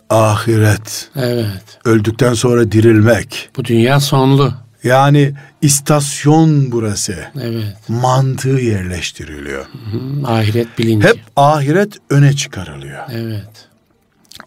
[0.10, 1.10] ahiret.
[1.16, 1.80] Evet.
[1.86, 3.50] Öldükten sonra dirilmek.
[3.58, 4.54] Bu dünya sonlu.
[4.84, 7.16] Yani istasyon burası.
[7.42, 7.78] Evet.
[7.88, 9.66] Mantığı yerleştiriliyor.
[9.66, 10.28] Hı hı.
[10.28, 11.08] Ahiret bilinci.
[11.08, 13.04] Hep ahiret öne çıkarılıyor.
[13.12, 13.68] Evet.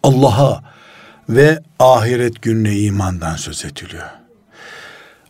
[0.03, 0.63] Allah'a
[1.29, 4.09] ve ahiret gününe imandan söz ediliyor.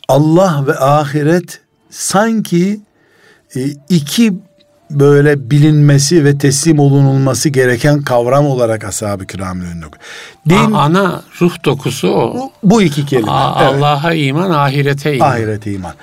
[0.08, 2.80] Allah ve ahiret sanki
[3.56, 4.34] e, iki
[4.92, 9.86] böyle bilinmesi ve teslim olunulması gereken kavram olarak ashab-ı kiramın önünde.
[10.50, 12.34] Din, ana ruh dokusu o.
[12.34, 13.32] Bu, bu iki kelime.
[13.32, 13.74] A- evet.
[13.74, 15.32] Allah'a iman, ahirete iman.
[15.32, 15.94] Ahirete iman.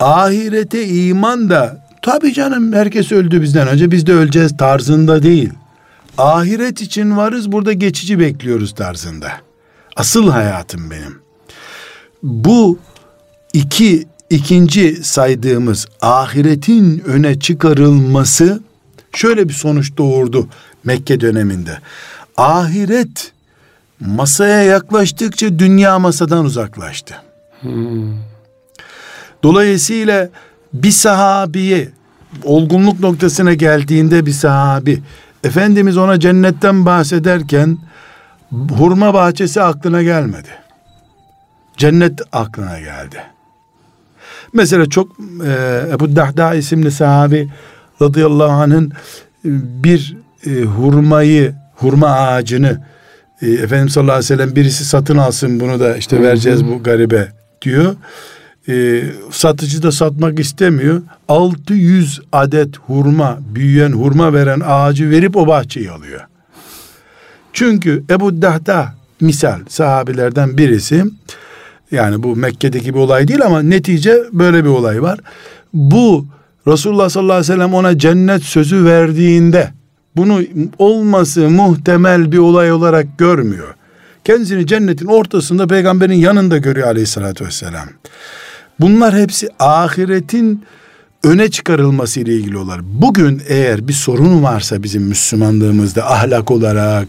[0.00, 5.50] Ahirete iman da tabii canım herkes öldü bizden önce biz de öleceğiz tarzında değil.
[6.18, 9.32] Ahiret için varız burada geçici bekliyoruz tarzında.
[9.96, 11.18] Asıl hayatım benim.
[12.22, 12.78] Bu
[13.52, 18.60] iki ikinci saydığımız ahiretin öne çıkarılması
[19.12, 20.48] şöyle bir sonuç doğurdu
[20.84, 21.78] Mekke döneminde.
[22.36, 23.32] Ahiret
[24.00, 27.14] masaya yaklaştıkça dünya masadan uzaklaştı.
[27.60, 28.14] Hmm.
[29.42, 30.28] Dolayısıyla
[30.72, 31.88] bir sahabiye
[32.44, 35.02] olgunluk noktasına geldiğinde bir sahabi
[35.44, 37.78] Efendimiz ona cennetten bahsederken
[38.50, 40.48] hurma bahçesi aklına gelmedi.
[41.76, 43.22] Cennet aklına geldi.
[44.52, 47.48] Mesela çok e, Ebu Dahda isimli sahabi
[48.02, 48.92] radıyallahu anh'ın
[49.44, 49.48] e,
[49.84, 52.80] bir e, hurmayı, hurma ağacını
[53.42, 57.32] e, Efendimiz sallallahu aleyhi ve sellem birisi satın alsın bunu da işte vereceğiz bu garibe
[57.62, 57.96] diyor.
[58.68, 61.02] E, satıcı da satmak istemiyor.
[61.28, 66.20] 600 adet hurma, büyüyen hurma veren ağacı verip o bahçeyi alıyor.
[67.52, 71.04] Çünkü Ebu Dahda misal sahabilerden birisi
[71.90, 75.18] yani bu Mekke'deki bir olay değil ama netice böyle bir olay var.
[75.74, 76.26] Bu
[76.66, 79.72] Resulullah sallallahu aleyhi ve sellem ona cennet sözü verdiğinde
[80.16, 80.42] bunu
[80.78, 83.74] olması muhtemel bir olay olarak görmüyor.
[84.24, 87.88] Kendisini cennetin ortasında peygamberin yanında görüyor aleyhissalatü vesselam.
[88.80, 90.64] Bunlar hepsi ahiretin
[91.24, 92.84] öne çıkarılması ile ilgili olarak.
[92.84, 97.08] Bugün eğer bir sorun varsa bizim Müslümanlığımızda ahlak olarak,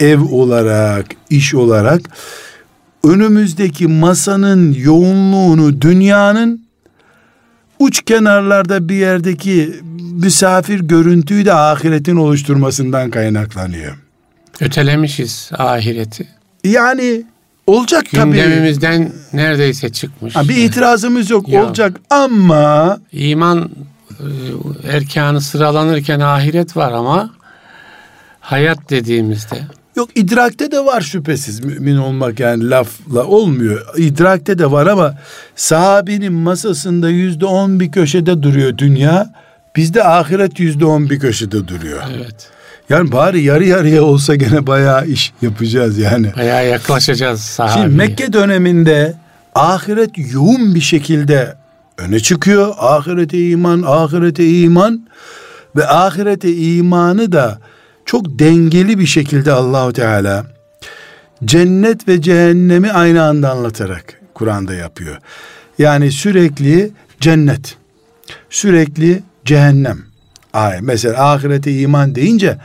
[0.00, 2.00] ev olarak, iş olarak
[3.04, 6.66] önümüzdeki masanın yoğunluğunu dünyanın
[7.78, 9.74] uç kenarlarda bir yerdeki
[10.12, 13.96] misafir görüntüyü de ahiretin oluşturmasından kaynaklanıyor.
[14.60, 16.28] Ötelemişiz ahireti.
[16.64, 17.22] Yani
[17.66, 18.32] olacak tabii.
[18.32, 20.36] Gündemimizden neredeyse çıkmış.
[20.36, 23.70] Ha, bir itirazımız yok ya, olacak ama iman
[24.20, 24.26] e,
[24.96, 27.30] erkanı sıralanırken ahiret var ama
[28.40, 29.62] hayat dediğimizde
[29.96, 33.86] Yok idrakte de var şüphesiz mümin olmak yani lafla olmuyor.
[33.96, 35.18] İdrakte de var ama
[35.56, 39.32] sahabinin masasında yüzde on bir köşede duruyor dünya.
[39.76, 42.02] Bizde ahiret yüzde on bir köşede duruyor.
[42.16, 42.48] Evet.
[42.88, 46.32] Yani bari yarı yarıya olsa gene bayağı iş yapacağız yani.
[46.36, 47.84] Bayağı yaklaşacağız sahabeye.
[47.84, 49.14] Şimdi Mekke döneminde
[49.54, 51.56] ahiret yoğun bir şekilde
[51.98, 52.74] öne çıkıyor.
[52.78, 55.06] Ahirete iman, ahirete iman
[55.76, 57.58] ve ahirete imanı da
[58.06, 60.46] çok dengeli bir şekilde Allahu Teala
[61.44, 65.18] cennet ve cehennemi aynı anda anlatarak Kur'an'da yapıyor.
[65.78, 67.76] Yani sürekli cennet,
[68.50, 69.98] sürekli cehennem.
[70.52, 72.56] Ay mesela ahirete iman deyince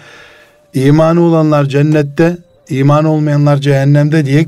[0.74, 2.38] imanı olanlar cennette,
[2.70, 4.46] iman olmayanlar cehennemde diye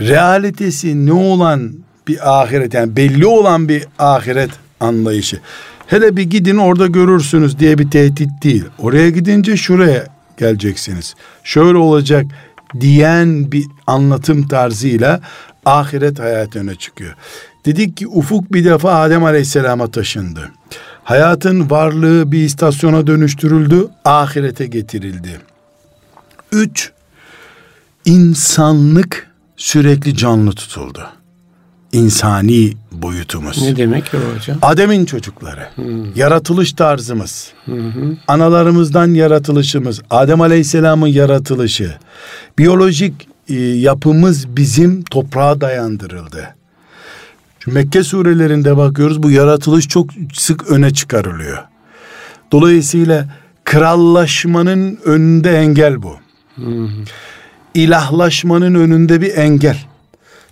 [0.00, 1.72] realitesi ne olan
[2.08, 5.40] bir ahiret yani belli olan bir ahiret anlayışı.
[5.86, 8.64] Hele bir gidin orada görürsünüz diye bir tehdit değil.
[8.78, 11.14] Oraya gidince şuraya geleceksiniz.
[11.44, 12.26] Şöyle olacak
[12.80, 15.20] diyen bir anlatım tarzıyla
[15.64, 17.14] ahiret hayat öne çıkıyor.
[17.64, 20.50] Dedik ki ufuk bir defa Adem Aleyhisselam'a taşındı.
[21.04, 25.40] Hayatın varlığı bir istasyona dönüştürüldü, ahirete getirildi.
[26.52, 26.92] Üç,
[28.04, 31.17] insanlık sürekli canlı tutuldu.
[31.92, 33.62] İnsani boyutumuz.
[33.62, 34.58] Ne demek o hocam?
[34.62, 35.68] Adem'in çocukları.
[35.74, 36.14] Hmm.
[36.14, 37.52] Yaratılış tarzımız.
[37.64, 38.16] Hmm.
[38.28, 40.00] Analarımızdan yaratılışımız.
[40.10, 41.94] Adem Aleyhisselam'ın yaratılışı.
[42.58, 46.54] Biyolojik e, yapımız bizim toprağa dayandırıldı.
[47.60, 51.58] Şu Mekke surelerinde bakıyoruz bu yaratılış çok sık öne çıkarılıyor.
[52.52, 53.28] Dolayısıyla
[53.64, 56.16] krallaşmanın önünde engel bu.
[56.54, 56.88] Hmm.
[57.74, 59.87] İlahlaşmanın önünde bir engel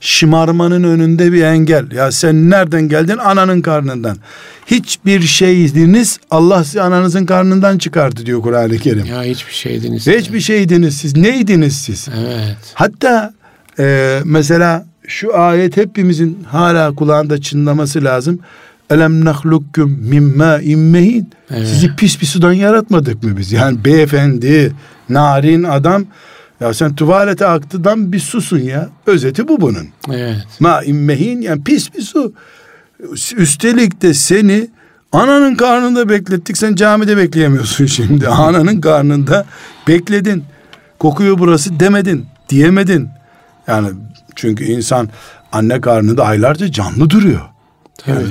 [0.01, 1.91] şımarmanın önünde bir engel.
[1.93, 3.19] Ya sen nereden geldin?
[3.19, 4.17] Ananın karnından.
[4.67, 9.07] Hiçbir şeydiniz Allah sizi ananızın karnından çıkardı diyor Kur'an-ı Kerim.
[9.07, 10.07] Ya hiçbir şeydiniz.
[10.07, 11.17] Hiçbir şeydiniz siz.
[11.17, 12.09] Neydiniz siz?
[12.19, 12.57] Evet.
[12.75, 13.35] Hatta
[13.79, 18.39] e, mesela şu ayet hepimizin hala kulağında çınlaması lazım.
[18.91, 21.31] Elem nahlukkum mimma immehin.
[21.49, 23.53] Sizi pis bir sudan yaratmadık mı biz?
[23.53, 24.73] Yani beyefendi,
[25.09, 26.05] narin adam
[26.61, 28.89] ya sen tuvalete aktıdan bir susun ya.
[29.07, 29.89] Özeti bu bunun.
[30.13, 30.47] Evet.
[30.61, 32.33] Ma immehin yani pis bir su.
[33.37, 34.69] Üstelik de seni
[35.13, 36.59] ananın karnında beklettik.
[36.59, 38.29] Sen camide bekleyemiyorsun şimdi.
[38.29, 39.47] Ananın karnında
[39.89, 40.45] bekledin.
[40.99, 42.27] Kokuyor burası demedin.
[42.49, 43.09] Diyemedin.
[43.67, 43.89] Yani
[44.37, 45.09] çünkü insan
[45.53, 47.41] anne karnında aylarca canlı duruyor.
[48.07, 48.23] Yani,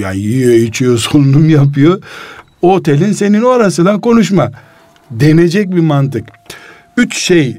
[0.00, 2.02] yani yiyor, içiyor, solunum yapıyor.
[2.62, 4.50] Otelin senin orası lan konuşma.
[5.10, 6.28] Denecek bir mantık.
[6.96, 7.58] Üç şey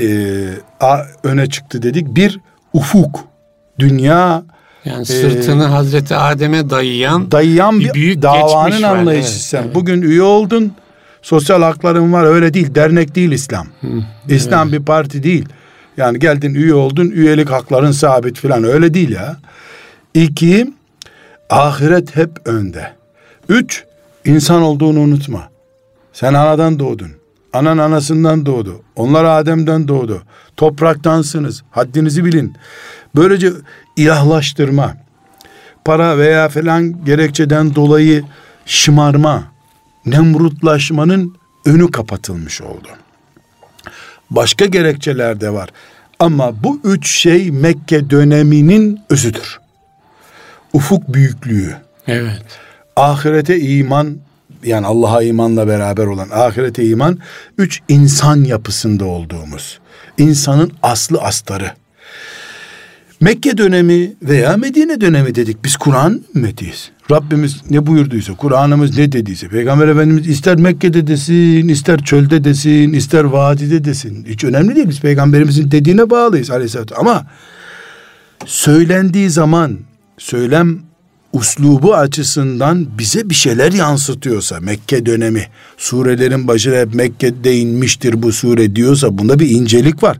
[0.00, 0.48] e,
[0.80, 2.06] a, öne çıktı dedik.
[2.16, 2.40] Bir
[2.72, 3.24] ufuk,
[3.78, 4.42] dünya
[4.84, 9.74] yani sırtını e, Hazreti Adem'e dayayan dayayan bir, büyük davanın anlayışı evet, Evet.
[9.74, 10.72] Bugün üye oldun.
[11.22, 12.74] Sosyal hakların var öyle değil.
[12.74, 13.66] Dernek değil İslam.
[13.80, 13.86] Hı,
[14.28, 14.80] İslam evet.
[14.80, 15.48] bir parti değil.
[15.96, 19.36] Yani geldin üye oldun üyelik hakların sabit filan öyle değil ya.
[20.14, 20.72] İki
[21.50, 22.92] ahiret hep önde.
[23.48, 23.84] Üç
[24.24, 25.48] insan olduğunu unutma.
[26.12, 27.10] Sen anadan doğdun.
[27.58, 28.82] Anan anasından doğdu.
[28.96, 30.22] Onlar Adem'den doğdu.
[30.56, 31.62] Topraktansınız.
[31.70, 32.56] Haddinizi bilin.
[33.16, 33.52] Böylece
[33.96, 34.96] ilahlaştırma,
[35.84, 38.24] para veya falan gerekçeden dolayı
[38.66, 39.44] şımarma,
[40.06, 42.88] nemrutlaşmanın önü kapatılmış oldu.
[44.30, 45.68] Başka gerekçeler de var.
[46.18, 49.60] Ama bu üç şey Mekke döneminin özüdür.
[50.72, 51.76] Ufuk büyüklüğü.
[52.06, 52.42] Evet.
[52.96, 54.18] Ahirete iman
[54.64, 57.18] yani Allah'a imanla beraber olan ahirete iman
[57.58, 59.80] üç insan yapısında olduğumuz
[60.18, 61.72] insanın aslı astarı.
[63.20, 65.64] Mekke dönemi veya Medine dönemi dedik.
[65.64, 66.90] Biz Kur'an ümmetiyiz.
[67.10, 73.24] Rabbimiz ne buyurduysa, Kur'an'ımız ne dediyse, Peygamber Efendimiz ister Mekke'de desin, ister çölde desin, ister
[73.24, 74.24] vadide desin.
[74.28, 74.88] Hiç önemli değil.
[74.88, 76.94] Biz Peygamberimizin dediğine bağlıyız aleyhissalatü.
[76.94, 77.26] Ama
[78.46, 79.78] söylendiği zaman,
[80.18, 80.80] söylem
[81.32, 88.76] uslubu açısından bize bir şeyler yansıtıyorsa Mekke dönemi surelerin başına hep Mekke'de inmiştir bu sure
[88.76, 90.18] diyorsa bunda bir incelik var.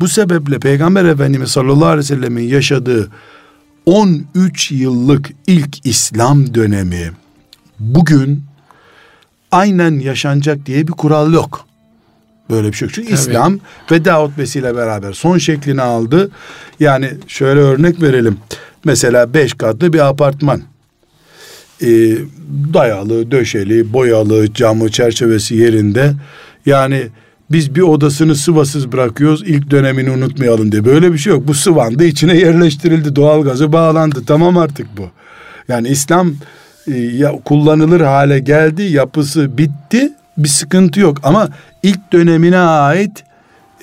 [0.00, 3.10] Bu sebeple Peygamber Efendimiz sallallahu aleyhi ve sellemin yaşadığı
[3.86, 7.12] 13 yıllık ilk İslam dönemi
[7.78, 8.44] bugün
[9.50, 11.66] aynen yaşanacak diye bir kural yok.
[12.50, 12.94] Böyle bir şey yok.
[12.94, 13.20] Çünkü Tabii.
[13.20, 13.58] İslam
[13.90, 16.30] veda hutbesiyle beraber son şeklini aldı.
[16.80, 18.38] Yani şöyle örnek verelim.
[18.86, 20.62] Mesela beş katlı bir apartman.
[21.82, 21.86] E,
[22.74, 26.12] dayalı, döşeli, boyalı, camı, çerçevesi yerinde.
[26.66, 27.08] Yani
[27.50, 30.84] biz bir odasını sıvasız bırakıyoruz ilk dönemini unutmayalım diye.
[30.84, 31.48] Böyle bir şey yok.
[31.48, 33.16] Bu sıvandı içine yerleştirildi.
[33.16, 34.22] Doğalgazı bağlandı.
[34.26, 35.10] Tamam artık bu.
[35.68, 36.34] Yani İslam
[36.86, 38.82] e, ya, kullanılır hale geldi.
[38.82, 40.12] Yapısı bitti.
[40.38, 41.18] Bir sıkıntı yok.
[41.22, 41.48] Ama
[41.82, 43.24] ilk dönemine ait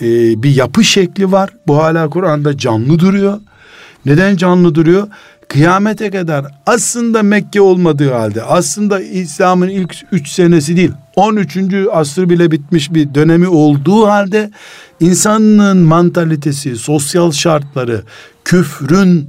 [0.02, 0.06] e,
[0.44, 1.50] bir yapı şekli var.
[1.68, 3.40] Bu hala Kur'an'da canlı duruyor.
[4.06, 5.08] Neden canlı duruyor?
[5.48, 11.58] Kıyamete kadar aslında Mekke olmadığı halde aslında İslam'ın ilk üç senesi değil 13.
[11.92, 14.52] asır bile bitmiş bir dönemi olduğu halde
[15.00, 18.04] insanın mantalitesi, sosyal şartları,
[18.46, 19.28] küfrün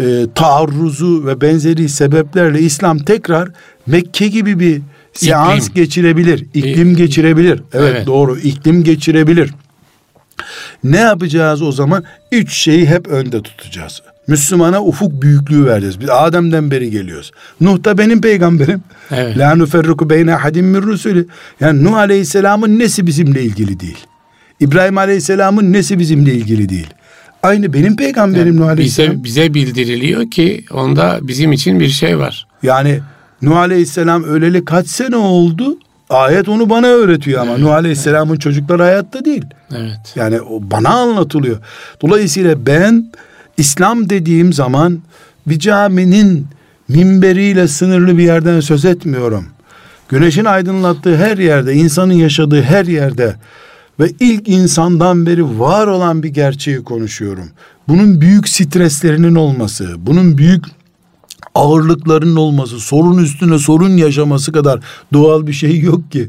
[0.00, 3.48] e, taarruzu ve benzeri sebeplerle İslam tekrar
[3.86, 5.74] Mekke gibi bir seans iklim.
[5.74, 7.62] geçirebilir, iklim e, geçirebilir.
[7.72, 9.50] Evet, evet doğru, iklim geçirebilir.
[10.84, 12.04] Ne yapacağız o zaman?
[12.32, 14.02] Üç şeyi hep önde tutacağız.
[14.28, 16.00] Müslümana ufuk büyüklüğü vereceğiz.
[16.00, 17.32] Biz Adem'den beri geliyoruz.
[17.60, 18.82] Nuh da benim peygamberim.
[19.10, 19.38] Evet.
[19.38, 21.26] La nuferruku beyne hadim min rusulü.
[21.60, 23.98] Yani Nuh Aleyhisselam'ın nesi bizimle ilgili değil.
[24.60, 26.86] İbrahim Aleyhisselam'ın nesi bizimle ilgili değil.
[27.42, 29.12] Aynı benim peygamberim yani Nuh Aleyhisselam.
[29.12, 32.46] Bize, bize bildiriliyor ki onda bizim için bir şey var.
[32.62, 33.00] Yani
[33.42, 35.78] Nuh Aleyhisselam öleli kaç sene oldu?
[36.10, 38.40] Ayet onu bana öğretiyor ama evet, Nuh Aleyhisselam'ın evet.
[38.40, 39.44] çocukları hayatta değil.
[39.76, 40.12] Evet.
[40.16, 41.58] Yani o bana anlatılıyor.
[42.02, 43.10] Dolayısıyla ben
[43.58, 45.02] İslam dediğim zaman
[45.46, 46.46] bir caminin
[46.88, 49.44] minberiyle sınırlı bir yerden söz etmiyorum.
[50.08, 53.36] Güneşin aydınlattığı her yerde, insanın yaşadığı her yerde
[54.00, 57.50] ve ilk insandan beri var olan bir gerçeği konuşuyorum.
[57.88, 60.64] Bunun büyük streslerinin olması, bunun büyük
[61.54, 64.80] ağırlıklarının olması, sorun üstüne sorun yaşaması kadar
[65.12, 66.28] doğal bir şey yok ki.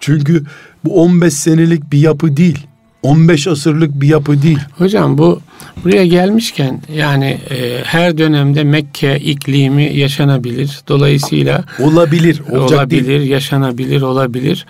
[0.00, 0.44] Çünkü
[0.84, 2.66] bu 15 senelik bir yapı değil.
[3.04, 4.58] 15 asırlık bir yapı değil.
[4.78, 5.40] Hocam bu
[5.84, 10.80] buraya gelmişken yani e, her dönemde Mekke iklimi yaşanabilir.
[10.88, 13.30] Dolayısıyla olabilir, olabilir, değil.
[13.30, 14.66] yaşanabilir, olabilir.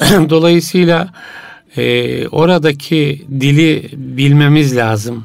[0.30, 1.08] Dolayısıyla
[1.76, 5.24] e, oradaki dili bilmemiz lazım.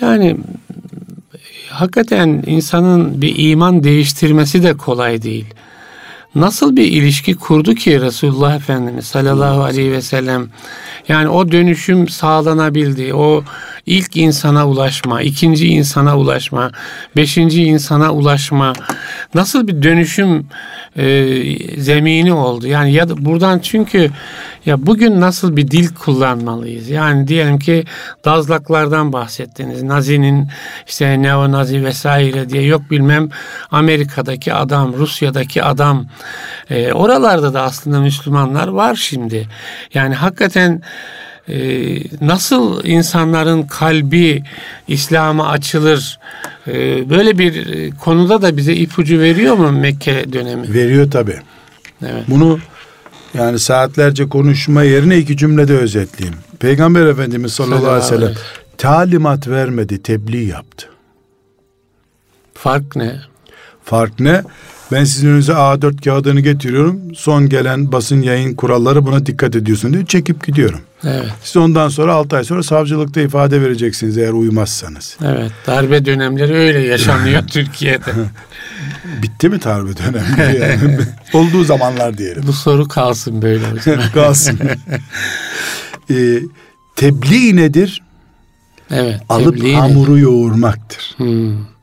[0.00, 0.36] Yani
[1.68, 5.46] hakikaten insanın bir iman değiştirmesi de kolay değil.
[6.34, 10.48] Nasıl bir ilişki kurdu ki Resulullah Efendimiz sallallahu aleyhi ve sellem
[11.08, 13.14] yani o dönüşüm sağlanabildi.
[13.14, 13.44] O
[13.86, 16.70] ilk insana ulaşma, ikinci insana ulaşma,
[17.16, 18.72] beşinci insana ulaşma
[19.34, 20.46] nasıl bir dönüşüm
[20.96, 21.04] e,
[21.80, 22.66] zemini oldu.
[22.66, 24.10] Yani ya da buradan çünkü
[24.66, 26.88] ya bugün nasıl bir dil kullanmalıyız?
[26.88, 27.84] Yani diyelim ki
[28.24, 29.82] dazlaklardan bahsettiniz.
[29.82, 30.48] Nazi'nin
[30.86, 33.28] işte neonazi vesaire diye yok bilmem
[33.70, 36.06] Amerika'daki adam, Rusya'daki adam.
[36.70, 39.48] E, oralarda da aslında Müslümanlar var şimdi.
[39.94, 40.82] Yani hakikaten
[41.48, 41.56] e,
[42.20, 44.42] nasıl insanların kalbi
[44.88, 46.18] İslam'a açılır?
[46.66, 50.74] E, böyle bir konuda da bize ipucu veriyor mu Mekke dönemi?
[50.74, 51.36] Veriyor tabi.
[52.02, 52.24] Evet.
[52.28, 52.58] Bunu
[53.34, 56.38] yani saatlerce konuşma yerine iki cümlede özetleyeyim.
[56.58, 58.34] Peygamber Efendimiz sallallahu aleyhi ve sellem
[58.78, 60.86] talimat vermedi, tebliğ yaptı.
[62.54, 63.20] Fark ne?
[63.84, 64.42] Fark ne?
[64.92, 67.00] Ben sizin önünüze A4 kağıdını getiriyorum.
[67.14, 70.80] Son gelen basın yayın kuralları buna dikkat ediyorsun diye çekip gidiyorum.
[71.04, 71.26] Evet.
[71.42, 75.16] Siz ondan sonra 6 ay sonra savcılıkta ifade vereceksiniz eğer uymazsanız.
[75.24, 75.52] Evet.
[75.66, 78.12] Darbe dönemleri öyle yaşanıyor Türkiye'de.
[79.22, 80.58] Bitti mi darbe dönemi?
[80.60, 80.98] Yani?
[81.32, 82.42] Olduğu zamanlar diyelim.
[82.46, 84.00] Bu soru kalsın böyle hocam.
[84.14, 84.58] kalsın.
[86.10, 86.38] ee,
[86.96, 88.02] tebliğ nedir?
[88.90, 89.20] Evet.
[89.28, 90.22] Alıp hamuru nedir?
[90.22, 91.14] yoğurmaktır.
[91.16, 91.73] Hmm.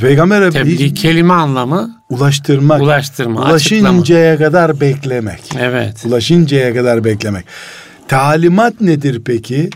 [0.00, 2.82] Peygamber Tebliğ kelime anlamı ulaştırmak.
[2.82, 4.50] Ulaştırma, Ulaşıncaya açıklama.
[4.50, 5.40] kadar beklemek.
[5.58, 6.04] Evet.
[6.06, 7.44] Ulaşıncaya kadar beklemek.
[8.08, 9.70] Talimat nedir peki?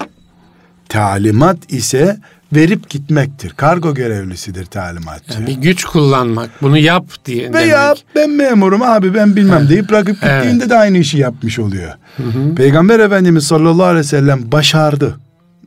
[0.89, 2.17] Talimat ise
[2.53, 3.51] verip gitmektir.
[3.51, 5.33] Kargo görevlisidir talimatçı.
[5.35, 6.51] Yani bir güç kullanmak.
[6.63, 10.71] Bunu yap diye Ve yap ben memurum abi ben bilmem deyip bırakıp gittiğinde evet.
[10.71, 11.93] de aynı işi yapmış oluyor.
[12.17, 12.55] Hı hı.
[12.55, 15.21] Peygamber Efendimiz sallallahu aleyhi ve sellem başardı.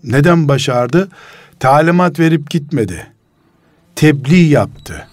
[0.03, 1.07] Neden başardı?
[1.59, 3.07] Talimat verip gitmedi
[3.97, 5.07] tebliğ yaptı.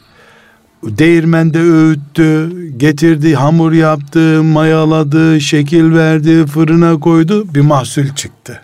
[0.84, 8.60] Değirmende öğüttü, getirdi, hamur yaptı, mayaladı, şekil verdi, fırına koydu, bir mahsul çıktı.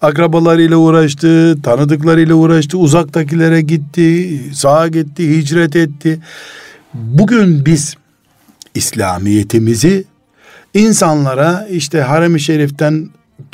[0.00, 6.20] Akrabalarıyla uğraştı, tanıdıklarıyla uğraştı, uzaktakilere gitti, sağa gitti, hicret etti.
[6.94, 7.94] Bugün biz
[8.74, 10.04] İslamiyetimizi
[10.74, 13.08] insanlara işte harem-i şeriften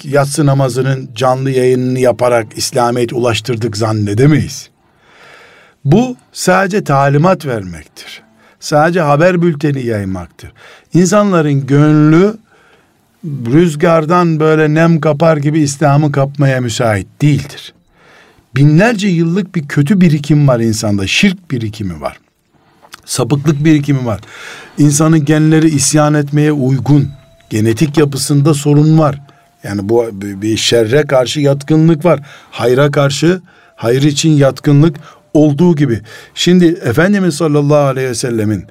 [0.05, 4.70] yatsı namazının canlı yayınını yaparak İslamiyet ulaştırdık zannedemeyiz.
[5.85, 8.23] Bu sadece talimat vermektir.
[8.61, 10.53] Sadece haber bülteni yaymaktır.
[10.95, 12.37] İnsanların gönlü
[13.25, 17.75] rüzgardan böyle nem kapar gibi İslam'ı kapmaya müsait değildir.
[18.57, 21.07] Binlerce yıllık bir kötü birikim var insanda.
[21.07, 22.21] Şirk birikimi var.
[23.05, 24.21] Sapıklık birikimi var.
[24.79, 27.09] İnsanın genleri isyan etmeye uygun.
[27.51, 29.21] Genetik yapısında sorun var.
[29.65, 32.21] Yani bu bir şerre karşı yatkınlık var.
[32.51, 33.41] Hayra karşı,
[33.77, 34.97] hayır için yatkınlık
[35.35, 36.01] olduğu gibi.
[36.35, 38.65] Şimdi Efendimiz sallallahu aleyhi ve sellemin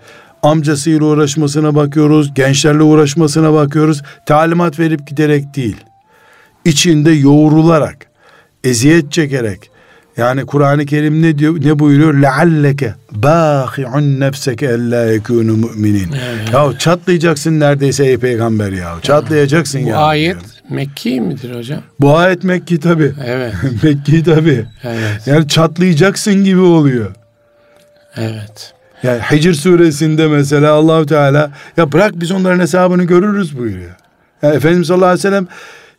[0.44, 4.02] amcasıyla uğraşmasına bakıyoruz, gençlerle uğraşmasına bakıyoruz.
[4.26, 5.78] Talimat verip giderek değil.
[6.66, 8.10] İçinde yoğrularak,
[8.64, 9.69] eziyet çekerek,
[10.20, 11.56] yani Kur'an-ı Kerim ne diyor?
[11.62, 12.14] Ne buyuruyor?
[12.14, 16.12] Lealleke bâhi'un nefseke ellâ yekûnü müminin.
[16.12, 16.54] Evet.
[16.54, 18.96] Ya çatlayacaksın neredeyse ey peygamber ya.
[19.02, 19.96] Çatlayacaksın Bu ya.
[19.96, 20.38] Bu ayet.
[20.70, 21.82] Mekki midir hocam?
[22.00, 23.14] Bu ayet Mekki tabi.
[23.26, 23.54] Evet.
[23.84, 24.66] Mekki tabi.
[24.84, 25.22] Evet.
[25.28, 27.12] Yani çatlayacaksın gibi oluyor.
[28.18, 28.74] Evet.
[29.04, 33.96] Yani Hicr suresinde mesela Allahu Teala ya bırak biz onların hesabını görürüz buyuruyor.
[34.42, 35.48] Yani Efendimiz sallallahu aleyhi ve sellem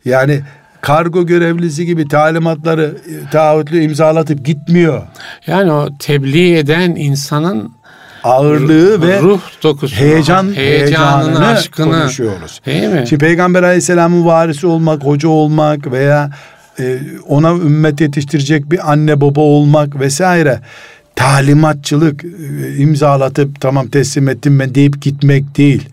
[0.05, 0.41] yani
[0.81, 5.03] kargo görevlisi gibi talimatları e, taahhütlü imzalatıp gitmiyor.
[5.47, 7.71] Yani o tebliğ eden insanın
[8.23, 12.61] ağırlığı ruh, ve ruh dokusu, heyecan heyecanını, aşkını konuşuyoruz.
[12.65, 13.05] Değil mi?
[13.09, 16.29] Şimdi Peygamber Aleyhisselam'ın varisi olmak, hoca olmak veya
[16.79, 20.59] e, ona ümmet yetiştirecek bir anne baba olmak vesaire
[21.15, 25.89] talimatçılık e, imzalatıp tamam teslim ettim ben deyip gitmek değil.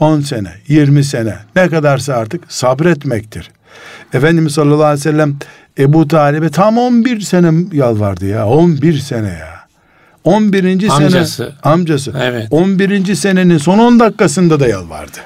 [0.00, 3.50] 10 sene, 20 sene ne kadarsa artık sabretmektir.
[4.14, 5.36] Efendimiz sallallahu aleyhi ve sellem
[5.78, 8.46] Ebu Talib'e tam 11 sene yalvardı ya.
[8.46, 9.60] 11 sene ya.
[10.24, 10.88] 11.
[10.88, 11.34] amcası.
[11.34, 12.12] sene amcası.
[12.22, 12.48] Evet.
[12.50, 13.14] 11.
[13.14, 15.18] senenin son 10 dakikasında da yalvardı.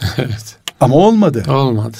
[0.18, 0.56] evet.
[0.80, 1.44] Ama olmadı.
[1.48, 1.96] Olmadı.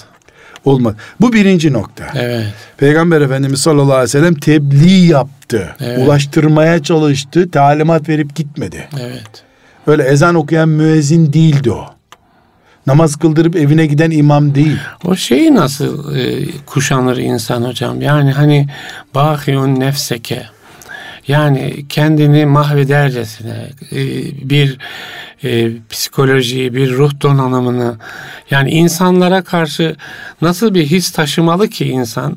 [0.64, 0.96] Olmadı.
[1.20, 2.06] Bu birinci nokta.
[2.14, 2.54] Evet.
[2.76, 5.76] Peygamber Efendimiz sallallahu aleyhi ve sellem tebliğ yaptı.
[5.80, 5.98] Evet.
[5.98, 7.50] Ulaştırmaya çalıştı.
[7.50, 8.88] Talimat verip gitmedi.
[9.00, 9.44] Evet.
[9.86, 11.86] Öyle ezan okuyan müezzin değildi o.
[12.90, 14.78] Namaz kıldırıp evine giden imam değil.
[15.04, 18.02] O şeyi nasıl e, kuşanır insan hocam?
[18.02, 18.68] Yani hani
[19.14, 20.46] bahiyun nefseke
[21.28, 23.98] yani kendini mahvedercesine e,
[24.50, 24.78] bir
[25.44, 27.96] e, psikolojiyi, bir ruh donanımını
[28.50, 29.96] yani insanlara karşı
[30.42, 32.36] nasıl bir his taşımalı ki insan?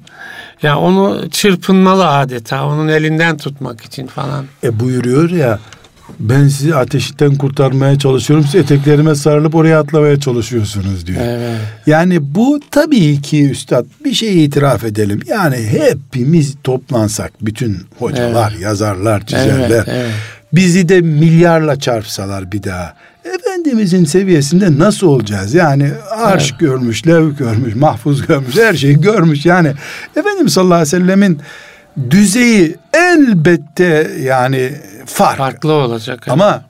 [0.63, 4.45] Ya onu çırpınmalı adeta, onun elinden tutmak için falan.
[4.63, 5.59] E buyuruyor ya
[6.19, 8.45] ben sizi ateşten kurtarmaya çalışıyorum.
[8.45, 11.21] Siz eteklerime sarılıp oraya atlamaya çalışıyorsunuz diyor.
[11.23, 11.57] Evet.
[11.87, 15.19] Yani bu tabii ki üstad bir şey itiraf edelim.
[15.27, 18.61] Yani hepimiz toplansak bütün hocalar, Evet.
[18.61, 19.69] yazarlar, çizerler.
[19.69, 20.11] Evet, evet.
[20.53, 22.93] Bizi de milyarla çarpsalar bir daha.
[23.35, 25.53] Efendimizin seviyesinde nasıl olacağız?
[25.53, 26.59] Yani arş Evet.
[26.59, 29.45] görmüş, lev görmüş, mahfuz görmüş, her şeyi görmüş.
[29.45, 29.71] Yani
[30.15, 31.39] Efendimiz sallallahu aleyhi ve sellemin
[32.09, 34.71] düzeyi elbette yani
[35.05, 35.37] fark.
[35.37, 36.27] Farklı olacak.
[36.27, 36.63] Ama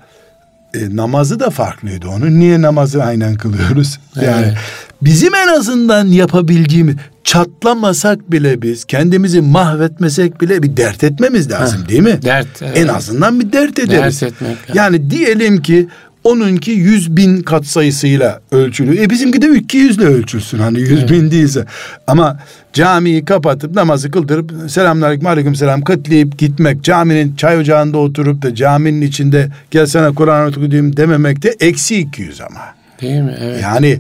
[0.73, 2.39] e, namazı da farklıydı onun.
[2.39, 3.99] Niye namazı aynen kılıyoruz?
[4.15, 4.57] Yani Evet.
[5.01, 11.89] bizim en azından yapabildiğimiz çatlamasak bile biz kendimizi mahvetmesek bile bir dert etmemiz lazım Heh,
[11.89, 12.19] değil mi?
[12.23, 12.77] dert, evet.
[12.77, 14.21] En azından bir dert ederiz.
[14.21, 14.57] Dert etmek.
[14.73, 15.87] Yani diyelim ki
[16.23, 19.01] onunki yüz bin kat sayısıyla ölçülü.
[19.01, 21.65] E bizimki de 200 ile ölçülsün hani yüz bin değilse.
[22.07, 22.39] Ama
[22.73, 29.01] camiyi kapatıp namazı kıldırıp selamünaleyküm aleyküm selam kıtlayıp gitmek caminin çay ocağında oturup da caminin
[29.01, 32.61] içinde gelsene Kur'an okuyayım dememek de eksi 200 ama.
[33.01, 33.35] Değil mi?
[33.39, 33.61] Evet.
[33.61, 33.99] Yani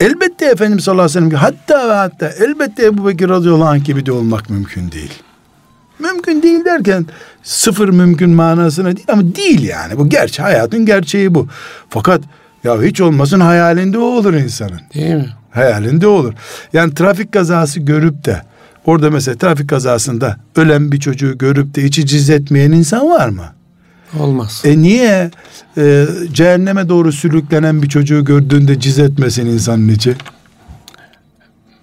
[0.00, 4.06] elbette Efendimiz sallallahu aleyhi ve sellem hatta ve hatta elbette Ebu Bekir radıyallahu anh gibi
[4.06, 5.12] de olmak mümkün değil.
[5.98, 7.06] Mümkün değil derken
[7.42, 9.98] sıfır mümkün manasına değil ama değil yani.
[9.98, 11.48] Bu gerçi hayatın gerçeği bu.
[11.88, 12.20] Fakat
[12.64, 14.80] ya hiç olmasın hayalinde o olur insanın.
[14.94, 15.28] Değil mi?
[15.50, 16.32] Hayalinde olur.
[16.72, 18.42] Yani trafik kazası görüp de
[18.86, 23.44] orada mesela trafik kazasında ölen bir çocuğu görüp de içi cizletmeyen insan var mı?
[24.18, 24.62] Olmaz.
[24.64, 25.30] E niye
[25.76, 30.16] e, cehenneme doğru sürüklenen bir çocuğu gördüğünde ciz etmesin insanın içi?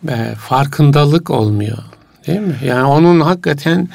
[0.09, 1.77] e, farkındalık olmuyor.
[2.27, 2.55] Değil mi?
[2.65, 3.89] Yani onun hakikaten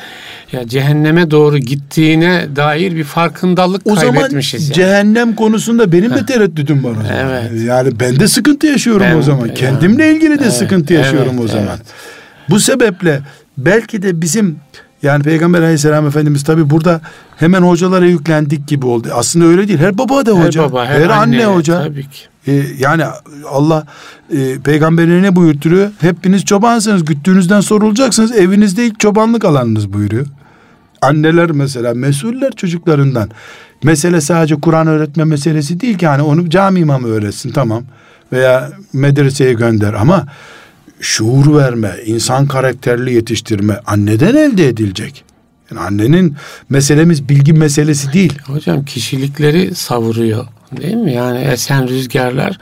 [0.53, 4.63] ya cehenneme doğru gittiğine dair bir farkındalık O zaman kaybetmişiz.
[4.69, 4.75] yani.
[4.75, 7.17] cehennem konusunda benim de tereddütüm var o zaman.
[7.31, 7.51] Evet.
[7.65, 9.47] Yani ben de sıkıntı yaşıyorum Ben- o zaman.
[9.47, 11.67] yani- Kendimle ilgili de Evet, sıkıntı yaşıyorum evet, o zaman.
[11.69, 11.87] evet.
[12.51, 13.21] Bu sebeple
[13.59, 14.57] belki de bizim
[15.03, 17.01] yani Peygamber aleyhisselam Efendimiz tabi burada
[17.37, 19.09] hemen hocalara yüklendik gibi oldu.
[19.15, 19.79] Aslında öyle değil.
[19.79, 20.63] Her baba da her hoca.
[20.63, 21.83] baba, her, her, anne, hoca.
[21.85, 22.19] Tabii ki.
[22.47, 23.05] Ee, yani
[23.51, 23.87] Allah
[24.33, 25.91] e, peygamberine ne buyurturuyor?
[26.01, 28.33] Hepiniz çobansınız, güttüğünüzden sorulacaksınız.
[28.33, 30.27] Evinizde ilk çobanlık alanınız buyuruyor.
[31.03, 33.31] Anneler mesela mesuller çocuklarından.
[33.85, 37.83] Mesele sadece Kur'an öğretme meselesi değil ki hani onu cami imamı öğretsin tamam
[38.33, 40.27] veya medreseye gönder ama
[41.01, 45.25] şuur verme, insan karakterli yetiştirme anneden elde edilecek.
[45.71, 46.37] Yani annenin
[46.69, 48.39] meselemiz bilgi meselesi değil.
[48.47, 50.47] Hocam kişilikleri savuruyor.
[50.73, 51.13] Değil mi?
[51.13, 52.59] Yani esen rüzgarlar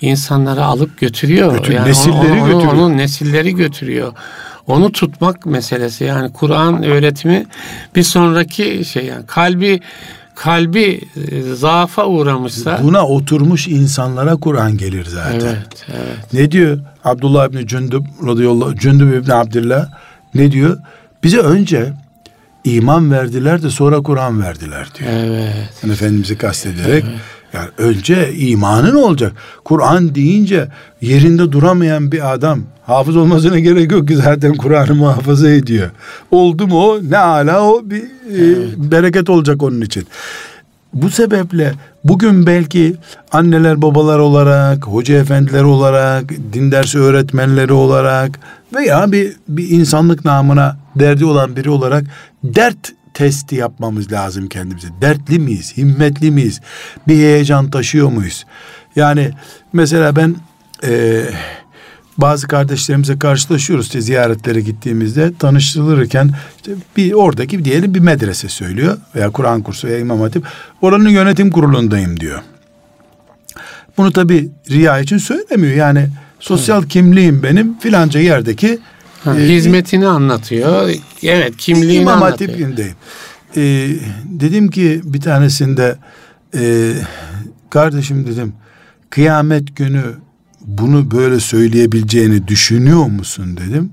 [0.00, 1.52] insanları alıp götürüyor.
[1.56, 2.72] Götür- yani nesilleri onu- onu- götürüyor.
[2.72, 4.12] Onun nesilleri götürüyor.
[4.66, 6.04] Onu tutmak meselesi.
[6.04, 7.46] Yani Kur'an öğretimi
[7.96, 9.80] bir sonraki şey yani kalbi
[10.34, 15.40] kalbi e, zaafa uğramışsa Buna oturmuş insanlara Kur'an gelir zaten.
[15.40, 19.86] evet evet Ne diyor Abdullah İbni Cündüb radıyallahu Cündüb İbni Abdillah
[20.34, 20.78] ne diyor?
[21.24, 21.92] Bize önce
[22.64, 25.10] iman verdiler de sonra Kur'an verdiler diyor.
[25.12, 27.04] evet Yani Efendimiz'i kastederek
[27.52, 29.32] yani önce imanın olacak.
[29.64, 30.68] Kur'an deyince
[31.00, 35.90] yerinde duramayan bir adam hafız olmasına gerek yok ki zaten Kur'an'ı muhafaza ediyor.
[36.30, 40.06] Oldu mu o ne ala o bir e, bereket olacak onun için.
[40.94, 41.74] Bu sebeple
[42.04, 42.96] bugün belki
[43.32, 48.30] anneler babalar olarak, hoca efendiler olarak, din dersi öğretmenleri olarak
[48.74, 52.04] veya bir, bir insanlık namına derdi olan biri olarak
[52.44, 54.88] dert testi yapmamız lazım kendimize.
[55.00, 55.76] Dertli miyiz?
[55.76, 56.60] Himmetli miyiz?
[57.08, 58.46] Bir heyecan taşıyor muyuz?
[58.96, 59.30] Yani
[59.72, 60.36] mesela ben
[60.82, 61.30] eee
[62.18, 69.30] bazı kardeşlerimize karşılaşıyoruz işte ziyaretlere gittiğimizde tanıştırılırken işte bir oradaki diyelim bir medrese söylüyor veya
[69.30, 70.44] Kur'an kursu veya İmam Hatip
[70.82, 72.40] oranın yönetim kurulundayım diyor.
[73.96, 76.08] Bunu tabi riya için söylemiyor yani
[76.40, 78.78] sosyal kimliğim benim filanca yerdeki
[79.24, 80.90] Ha, e, hizmetini anlatıyor.
[81.22, 82.50] Evet kimliğini İmam anlatıyor.
[82.50, 82.94] Hatip'indeyim.
[83.56, 83.62] e,
[84.24, 85.96] dedim ki bir tanesinde
[86.54, 86.92] e,
[87.70, 88.52] kardeşim dedim
[89.10, 90.02] kıyamet günü
[90.60, 93.90] bunu böyle söyleyebileceğini düşünüyor musun dedim.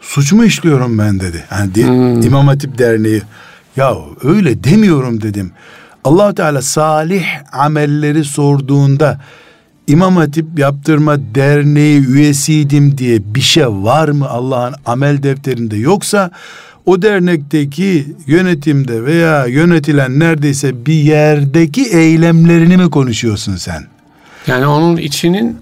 [0.00, 1.44] Suç mu işliyorum ben dedi.
[1.50, 2.22] Yani hmm.
[2.22, 3.22] İmam Hatip Derneği
[3.76, 5.52] ya öyle demiyorum dedim.
[6.04, 9.20] allah Teala salih amelleri sorduğunda
[9.88, 16.30] İmam Hatip Yaptırma Derneği üyesiydim diye bir şey var mı Allah'ın amel defterinde yoksa
[16.86, 23.86] o dernekteki yönetimde veya yönetilen neredeyse bir yerdeki eylemlerini mi konuşuyorsun sen?
[24.46, 25.58] Yani onun içinin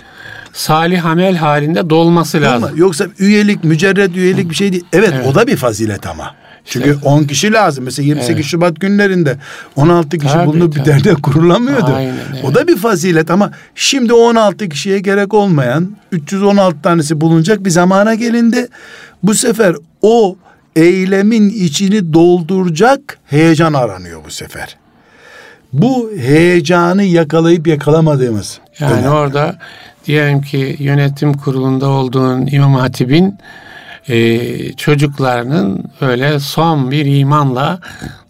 [0.52, 2.70] salih amel halinde dolması lazım.
[2.76, 4.84] Yoksa üyelik, mücerred üyelik bir şey değil.
[4.92, 5.26] Evet, evet.
[5.26, 6.34] o da bir fazilet ama.
[6.66, 7.84] Çünkü işte, 10 kişi lazım.
[7.84, 8.44] Mesela 28 evet.
[8.44, 9.36] Şubat günlerinde
[9.76, 10.84] 16 kişi tabii, bulunup tabii.
[10.84, 11.92] bir dernek kurulamıyordu.
[11.94, 12.44] Aynen, evet.
[12.44, 18.14] O da bir fazilet ama şimdi 16 kişiye gerek olmayan 316 tanesi bulunacak bir zamana
[18.14, 18.68] gelindi.
[19.22, 20.36] Bu sefer o
[20.76, 24.76] eylemin içini dolduracak heyecan aranıyor bu sefer.
[25.72, 28.58] Bu heyecanı yakalayıp yakalamadığımız.
[28.80, 29.08] Yani önemli.
[29.08, 29.58] orada
[30.06, 33.38] diyelim ki yönetim kurulunda olduğun İmam Hatip'in
[34.08, 37.80] e, çocuklarının öyle son bir imanla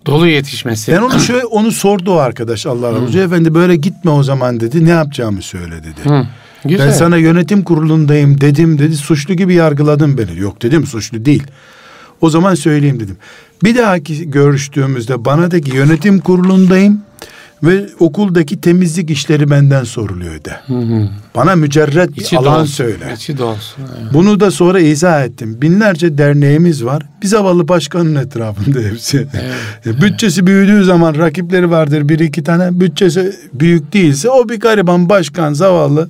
[0.07, 0.93] dolu yetişmesi.
[0.93, 3.18] Ben onu şöyle onu sordu o arkadaş Allah razı olsun.
[3.18, 4.85] Efendi böyle gitme o zaman dedi.
[4.85, 6.11] Ne yapacağımı söyle dedi.
[6.11, 6.27] Hı.
[6.64, 6.87] Güzel.
[6.87, 8.97] Ben sana yönetim kurulundayım dedim dedi.
[8.97, 10.39] Suçlu gibi yargıladın beni.
[10.39, 11.43] Yok dedim suçlu değil.
[12.20, 13.16] O zaman söyleyeyim dedim.
[13.64, 17.01] Bir dahaki görüştüğümüzde bana de ki yönetim kurulundayım
[17.63, 20.57] ve okuldaki temizlik işleri benden soruluyor de.
[20.67, 21.09] Hı hı.
[21.35, 23.13] Bana mücerret bir içi alan dolsun, söyle.
[23.17, 23.85] İçi dolsun.
[24.03, 24.13] Evet.
[24.13, 25.63] Bunu da sonra izah ettim.
[25.63, 27.03] Binlerce derneğimiz var.
[27.23, 29.27] Bir zavallı başkanın etrafında hepsi.
[29.85, 30.47] Evet, Bütçesi evet.
[30.47, 32.81] büyüdüğü zaman rakipleri vardır bir iki tane.
[32.81, 36.09] Bütçesi büyük değilse o bir gariban başkan zavallı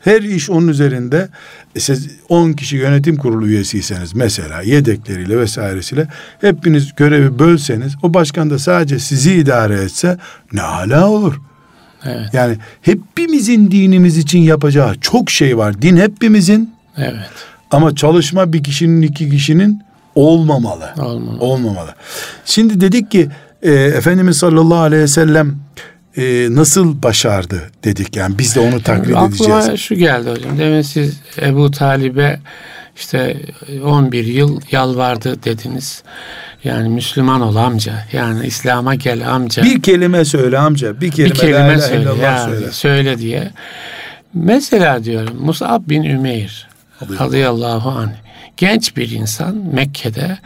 [0.00, 1.28] her iş onun üzerinde.
[1.74, 6.08] E siz 10 kişi yönetim kurulu üyesiyseniz mesela yedekleriyle vesairesiyle
[6.40, 10.18] hepiniz görevi bölseniz o başkan da sadece sizi idare etse
[10.52, 11.40] ne hala olur.
[12.04, 12.28] Evet.
[12.32, 15.82] Yani hepimizin dinimiz için yapacağı çok şey var.
[15.82, 16.74] Din hepimizin.
[16.96, 17.30] Evet.
[17.70, 19.82] Ama çalışma bir kişinin iki kişinin
[20.14, 20.90] olmamalı.
[20.98, 21.38] Olmamalı.
[21.40, 21.94] Olmamalı.
[22.44, 23.28] Şimdi dedik ki
[23.62, 25.56] e, Efendimiz sallallahu aleyhi ve sellem
[26.18, 29.54] e, nasıl başardı dedik yani biz de onu taklit Aklıma edeceğiz.
[29.54, 32.40] Aklıma şu geldi hocam demin siz Ebu Talib'e
[32.96, 33.36] işte
[33.84, 36.02] 11 yıl yalvardı dediniz.
[36.64, 38.04] Yani Müslüman ol amca.
[38.12, 39.62] Yani İslam'a gel amca.
[39.62, 41.00] Bir kelime söyle amca.
[41.00, 42.72] Bir kelime, bir kelime söyle, ya, söyle.
[42.72, 43.50] Söyle diye.
[44.34, 46.68] Mesela diyorum Musab bin Ümeyr
[47.20, 48.12] radıyallahu anh
[48.56, 50.38] genç bir insan Mekke'de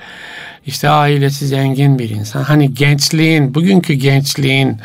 [0.66, 2.42] işte ailesi zengin bir insan.
[2.42, 4.76] Hani gençliğin, bugünkü gençliğin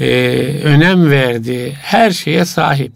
[0.00, 0.08] e,
[0.64, 2.92] önem verdiği her şeye sahip.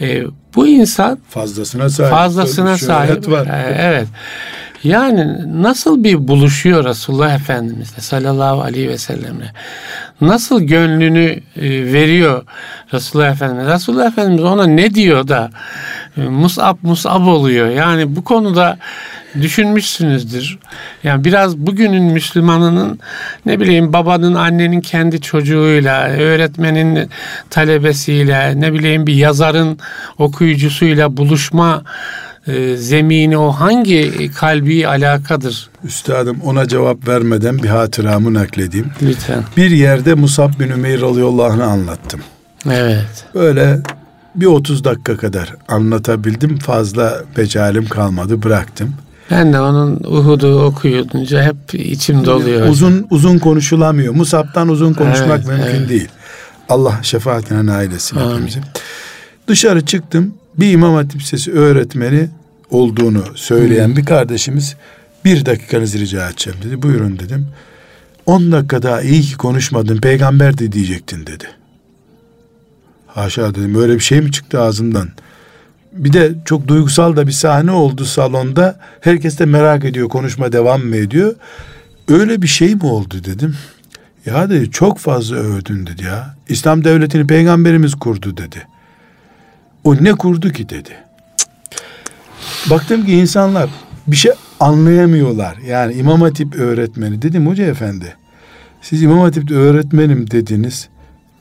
[0.00, 0.22] E,
[0.54, 2.10] bu insan fazlasına sahip.
[2.10, 3.30] Fazlasına sahip.
[3.30, 3.46] Var.
[3.46, 4.08] E, evet.
[4.84, 9.52] Yani nasıl bir buluşuyor Resulullah Efendimizle sallallahu aleyhi ve sellemle?
[10.20, 12.44] Nasıl gönlünü e, veriyor
[12.92, 13.66] Resulullah Efendimiz?
[13.66, 15.50] Resulullah Efendimiz ona ne diyor da
[16.16, 17.68] e, musab musab oluyor?
[17.68, 18.78] Yani bu konuda
[19.42, 20.58] düşünmüşsünüzdür.
[21.04, 22.98] Yani biraz bugünün Müslümanının
[23.46, 27.10] ne bileyim babanın annenin kendi çocuğuyla, öğretmenin
[27.50, 29.78] talebesiyle, ne bileyim bir yazarın
[30.18, 31.82] okuyucusuyla buluşma
[32.46, 35.70] e, zemini o hangi kalbi alakadır?
[35.84, 38.90] Üstadım ona cevap vermeden bir hatıramı nakledeyim.
[39.02, 39.44] Lütfen.
[39.56, 42.20] Bir yerde Musab bin Ümeyr radıyallahu anlattım.
[42.70, 43.24] Evet.
[43.34, 43.78] Böyle
[44.34, 46.58] bir 30 dakika kadar anlatabildim.
[46.58, 48.94] Fazla becalim kalmadı bıraktım.
[49.30, 52.68] Ben de onun Uhud'u okuyunca hep içim doluyor.
[52.68, 54.14] Uzun uzun konuşulamıyor.
[54.14, 55.88] Musab'tan uzun konuşmak evet, mümkün evet.
[55.88, 56.08] değil.
[56.68, 58.60] Allah şefaatine nail etsin hepimizi.
[59.48, 60.34] Dışarı çıktım.
[60.58, 62.28] Bir İmam Hatip Lisesi öğretmeni
[62.70, 63.96] olduğunu söyleyen hmm.
[63.96, 64.76] bir kardeşimiz
[65.24, 66.82] bir dakikanızı rica edeceğim dedi.
[66.82, 67.46] Buyurun dedim.
[68.26, 71.44] On dakika daha iyi ki konuşmadın peygamber de diyecektin dedi.
[73.06, 75.08] Haşa dedim öyle bir şey mi çıktı ağzından?
[75.92, 78.80] Bir de çok duygusal da bir sahne oldu salonda.
[79.00, 81.34] Herkes de merak ediyor konuşma devam mı ediyor.
[82.08, 83.56] Öyle bir şey mi oldu dedim.
[84.26, 86.36] Ya dedi çok fazla övdün dedi ya.
[86.48, 88.66] İslam devletini peygamberimiz kurdu dedi.
[89.84, 90.90] O ne kurdu ki dedi.
[92.70, 93.70] Baktım ki insanlar
[94.06, 95.56] bir şey anlayamıyorlar.
[95.56, 98.16] Yani İmam Hatip öğretmeni dedim hoca efendi.
[98.82, 100.88] Siz İmam Hatip'te öğretmenim dediniz.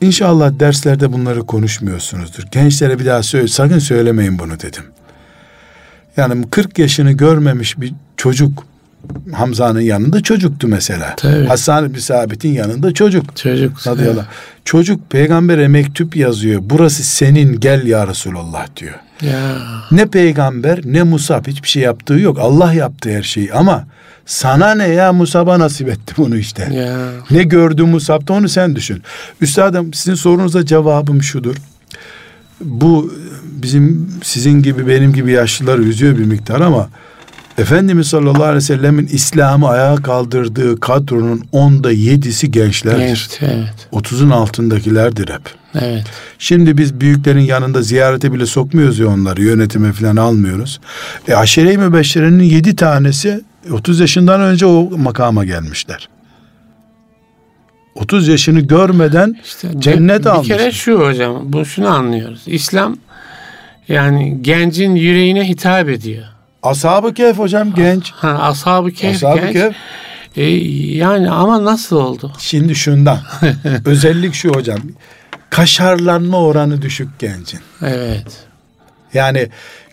[0.06, 2.44] İnşallah derslerde bunları konuşmuyorsunuzdur.
[2.52, 4.84] Gençlere bir daha söyle, sakın söylemeyin bunu dedim.
[6.18, 8.64] Yani 40 yaşını görmemiş bir çocuk
[9.34, 11.14] Hamza'nın yanında çocuktu mesela.
[11.18, 11.46] Tabii.
[11.46, 13.36] Hasan bin Sabit'in yanında çocuk.
[13.36, 13.88] Çocuk.
[13.88, 14.26] Radıyallahu.
[14.66, 16.62] Çocuk peygambere mektup yazıyor.
[16.64, 18.94] Burası senin gel ya Resulallah diyor.
[19.22, 19.58] Ya.
[19.92, 22.38] Ne peygamber ne Musab hiçbir şey yaptığı yok.
[22.40, 23.88] Allah yaptı her şeyi ama
[24.26, 26.74] sana ne ya Musab'a nasip etti bunu işte.
[26.74, 26.98] Ya.
[27.32, 29.04] Ne gördü Musab'da onu sen düşün.
[29.42, 31.56] Üstadım sizin sorunuza cevabım şudur.
[32.62, 36.90] Bu bizim sizin gibi benim gibi yaşlılar üzüyor bir miktar ama
[37.58, 43.08] Efendimiz sallallahu aleyhi ve sellemin İslam'ı ayağa kaldırdığı kadronun onda yedisi gençlerdir.
[43.08, 43.30] Genç.
[43.42, 43.88] Evet.
[43.92, 45.42] Otuzun altındakilerdir hep.
[45.82, 46.04] Evet.
[46.40, 49.44] Şimdi biz büyüklerin yanında ziyarete bile sokmuyoruz ya onları.
[49.44, 50.80] Yönetime falan almıyoruz.
[51.28, 53.42] E aşire-i mübeşşerenin yedi tanesi
[53.72, 56.10] 30 yaşından önce o makama gelmişler.
[57.96, 60.50] 30 yaşını görmeden İşte cennet bir, almış.
[60.50, 62.42] Bir kere şu hocam, bu şunu anlıyoruz.
[62.46, 62.98] İslam
[63.88, 66.35] yani gencin yüreğine hitap ediyor.
[66.66, 68.12] Ashab-ı Kehf hocam genç.
[68.12, 69.54] Ha, ashab-ı kehf Ashab-ı genç.
[69.54, 69.76] Kehf.
[70.36, 70.44] E,
[70.98, 72.32] yani ama nasıl oldu?
[72.40, 73.20] Şimdi şundan.
[73.86, 74.80] özellik şu hocam.
[75.50, 77.60] Kaşarlanma oranı düşük gencin.
[77.82, 78.28] Evet.
[79.14, 79.50] Yani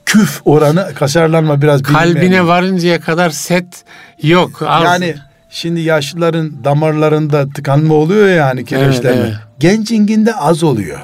[0.06, 3.84] küf oranı kaşarlanma biraz Kalbine bilinmeyen- varıncaya kadar set
[4.22, 4.62] yok.
[4.66, 4.84] Az.
[4.84, 5.14] Yani
[5.50, 9.20] şimdi yaşlıların damarlarında tıkanma oluyor ya yani kireçlenme.
[9.20, 9.34] evet.
[9.58, 10.98] Gencinginde az oluyor.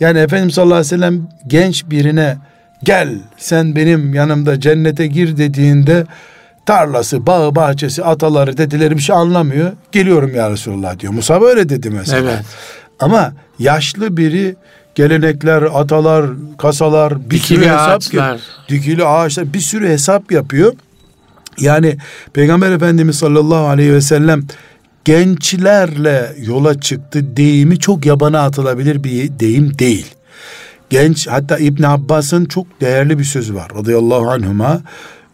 [0.00, 2.36] Yani Efendimiz sallallahu aleyhi ve sellem genç birine
[2.82, 6.06] gel sen benim yanımda cennete gir dediğinde
[6.66, 9.72] tarlası, bağı, bahçesi, ataları, dedeleri bir şey anlamıyor.
[9.92, 11.12] Geliyorum ya Resulullah diyor.
[11.12, 12.30] Musab öyle dedi mesela.
[12.30, 12.44] Evet.
[13.00, 14.56] Ama yaşlı biri
[14.94, 16.26] gelenekler, atalar,
[16.58, 18.40] kasalar, bir Dikili sürü hesap ağaçlar.
[18.68, 20.72] dikili ağaçlar bir sürü hesap yapıyor.
[21.58, 21.96] Yani
[22.32, 24.42] Peygamber Efendimiz sallallahu aleyhi ve sellem
[25.04, 30.15] gençlerle yola çıktı deyimi çok yabana atılabilir bir deyim değil.
[30.90, 34.80] Genç hatta İbn Abbas'ın çok değerli bir sözü var radıyallahu anhuma.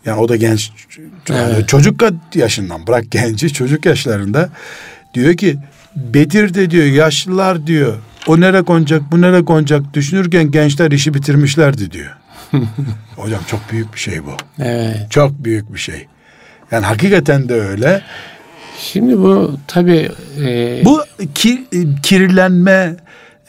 [0.05, 0.70] Yani o da genç
[1.30, 1.68] Evet.
[1.68, 2.00] çocuk
[2.34, 4.48] yaşından bırak genci çocuk yaşlarında
[5.14, 5.59] diyor ki
[5.96, 7.94] Bedir'de diyor yaşlılar diyor
[8.26, 12.16] o nere konacak bu nere konacak düşünürken gençler işi bitirmişlerdi diyor.
[13.16, 14.30] Hocam çok büyük bir şey bu.
[14.62, 15.07] Evet.
[15.11, 16.07] Çok büyük bir şey.
[16.70, 18.03] Yani hakikaten de öyle.
[18.78, 21.03] Şimdi bu tabii e, Bu
[21.34, 21.64] ki,
[22.03, 22.96] kirlenme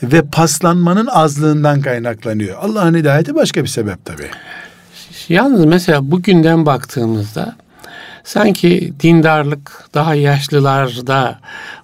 [0.04, 2.58] ve paslanmanın azlığından kaynaklanıyor.
[2.62, 4.30] Allah'ın hidayeti başka bir sebep tabii.
[5.30, 7.56] Yalnız mesela bugünden baktığımızda
[8.24, 11.40] sanki dindarlık daha yaşlılarda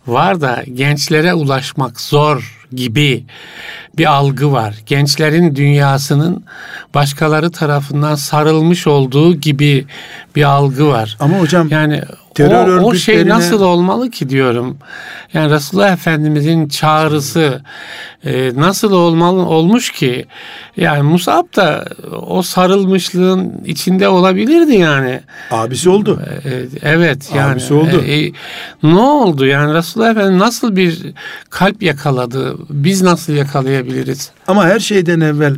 [0.08, 3.24] var da gençlere ulaşmak zor gibi
[3.98, 4.76] bir algı var.
[4.86, 6.44] Gençlerin dünyasının
[6.94, 9.86] başkaları tarafından sarılmış olduğu gibi
[10.36, 11.18] bir algı var.
[11.20, 12.02] Ama hocam Yani
[12.48, 14.78] Terör o, o şey nasıl olmalı ki diyorum.
[15.34, 17.62] Yani Resulullah Efendimizin çağrısı
[18.24, 20.26] e, nasıl olmalı olmuş ki?
[20.78, 21.86] Yani Musab da
[22.28, 25.22] o sarılmışlığın içinde olabilirdi yani.
[25.52, 26.22] abisi oldu.
[26.46, 27.52] E, evet yani.
[27.54, 28.02] Abisi oldu.
[28.06, 28.32] E, e,
[28.84, 31.14] ne oldu yani Resulullah Efendimiz nasıl bir
[31.50, 32.56] kalp yakaladı?
[32.70, 34.32] Biz nasıl yakalayabiliriz?
[34.48, 35.56] Ama her şeyden evvel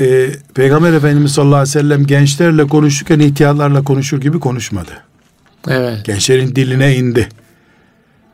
[0.00, 4.90] e, Peygamber Efendimiz sallallahu aleyhi ve sellem gençlerle konuşurken ihtiyarlarla konuşur gibi konuşmadı.
[5.68, 6.04] Evet.
[6.04, 7.28] Gençlerin diline indi.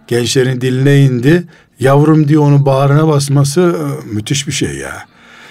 [0.07, 1.45] Gençlerin diline indi.
[1.81, 5.05] Yavrum diye onu bağrına basması e, müthiş bir şey ya.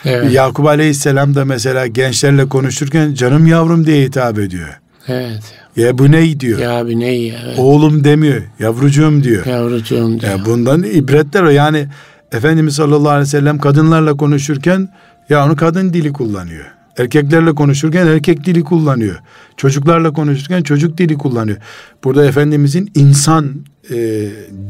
[0.05, 0.31] Evet.
[0.31, 4.79] Yakup Aleyhisselam da mesela gençlerle konuşurken canım yavrum diye hitap ediyor.
[5.07, 5.41] Evet.
[5.75, 6.59] Ya bu ne diyor.
[6.59, 7.35] Ya abi ne iyi.
[7.45, 7.59] Evet.
[7.59, 8.41] Oğlum demiyor.
[8.59, 9.45] Yavrucuğum diyor.
[9.45, 10.31] Yavrucuğum diyor.
[10.31, 11.49] Ya bundan ibretler o.
[11.49, 11.87] Yani
[12.31, 14.89] Efendimiz sallallahu aleyhi ve sellem kadınlarla konuşurken
[15.29, 16.65] ya onu kadın dili kullanıyor.
[16.97, 19.19] Erkeklerle konuşurken erkek dili kullanıyor.
[19.57, 21.57] Çocuklarla konuşurken çocuk dili kullanıyor.
[22.03, 23.95] Burada Efendimizin insan e,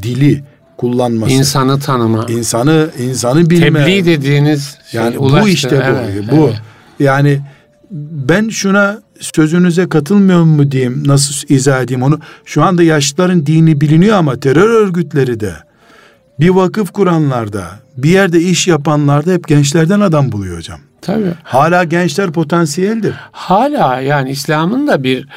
[0.02, 0.44] dili
[0.76, 1.32] kullanması.
[1.32, 2.26] İnsanı tanıma.
[2.28, 3.84] insanı insanı bilme.
[3.84, 5.44] Tebliğ dediğiniz şey Yani ulaştı.
[5.44, 5.82] bu işte bu.
[5.82, 6.46] Evet, bu.
[6.48, 6.60] evet.
[7.00, 7.40] Yani
[7.90, 12.18] ben şuna sözünüze katılmıyor mu diyeyim, nasıl izah edeyim onu.
[12.44, 15.52] Şu anda yaşlıların dini biliniyor ama terör örgütleri de
[16.40, 17.64] bir vakıf kuranlarda,
[17.96, 20.80] bir yerde iş yapanlarda hep gençlerden adam buluyor hocam.
[21.02, 21.32] Tabii.
[21.42, 23.14] Hala gençler potansiyeldir.
[23.32, 25.28] Hala yani İslam'ın da bir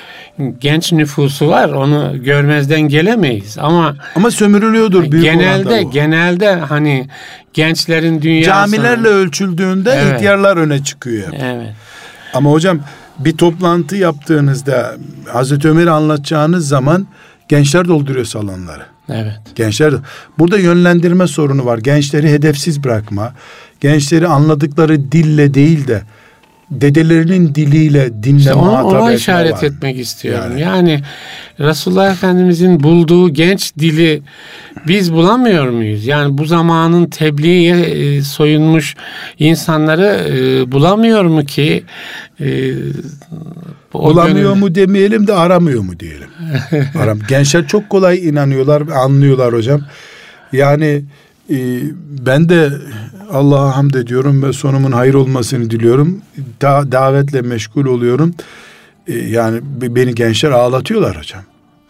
[0.60, 1.70] genç nüfusu var.
[1.70, 3.58] Onu görmezden gelemeyiz.
[3.60, 7.08] Ama Ama sömürülüyordur büyük genelde genelde hani
[7.54, 10.14] gençlerin dünyası Camilerle ölçüldüğünde Evet.
[10.16, 11.28] ihtiyarlar öne çıkıyor.
[11.34, 11.42] hep.
[11.44, 11.74] Evet.
[12.34, 12.80] Ama hocam
[13.20, 14.96] bir toplantı yaptığınızda
[15.34, 17.08] Hazreti Ömer'i anlatacağınız zaman
[17.48, 18.84] gençler dolduruyor salonları.
[19.14, 19.40] Evet.
[19.56, 19.94] Gençler
[20.40, 21.78] burada yönlendirme sorunu var.
[21.78, 23.34] Gençleri hedefsiz bırakma.
[23.82, 26.02] Gençleri anladıkları dille değil de
[26.72, 29.64] dedelerinin diliyle dinle İşte ona etme işaret var.
[29.64, 30.58] etmek istiyorum.
[30.58, 30.62] Yani.
[30.62, 31.02] Yani.
[31.60, 34.22] Resulullah Efendimizin bulduğu genç dili
[34.88, 36.06] biz bulamıyor muyuz?
[36.06, 38.96] Yani bu zamanın tebliğe e, soyunmuş
[39.40, 41.84] insanları e, bulamıyor mu ki?
[43.94, 46.28] Bulamıyor gönül- mu demeyelim de aramıyor mu diyelim.
[47.00, 47.20] Aram.
[47.28, 49.82] Gençler çok kolay inanıyorlar, anlıyorlar hocam.
[50.54, 51.04] Yani
[51.50, 51.58] e,
[52.26, 52.70] ben de
[53.32, 56.22] Allah'a hamd ediyorum ve sonumun hayır olmasını diliyorum.
[56.62, 58.34] Da, davetle meşgul oluyorum.
[59.08, 61.42] E, yani be- beni gençler ağlatıyorlar hocam.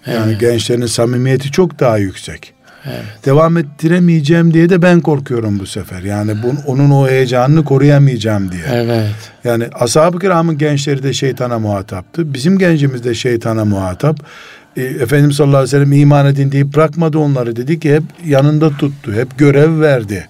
[0.07, 0.39] Yani Evet.
[0.39, 2.53] gençlerin samimiyeti çok daha yüksek.
[2.85, 3.25] Evet.
[3.25, 6.01] Devam ettiremeyeceğim diye de ben korkuyorum bu sefer.
[6.01, 8.63] Yani bunun, onun o heyecanını koruyamayacağım diye.
[8.71, 9.31] Evet.
[9.43, 12.33] Yani ashab-ı kiramın gençleri de şeytana muhataptı.
[12.33, 14.19] Bizim gencimiz de şeytana muhatap.
[14.77, 17.55] E, Efendimiz sallallahu aleyhi ve sellem iman edin deyip bırakmadı onları.
[17.55, 19.13] Dedi ki hep yanında tuttu.
[19.13, 20.27] Hep görev verdi.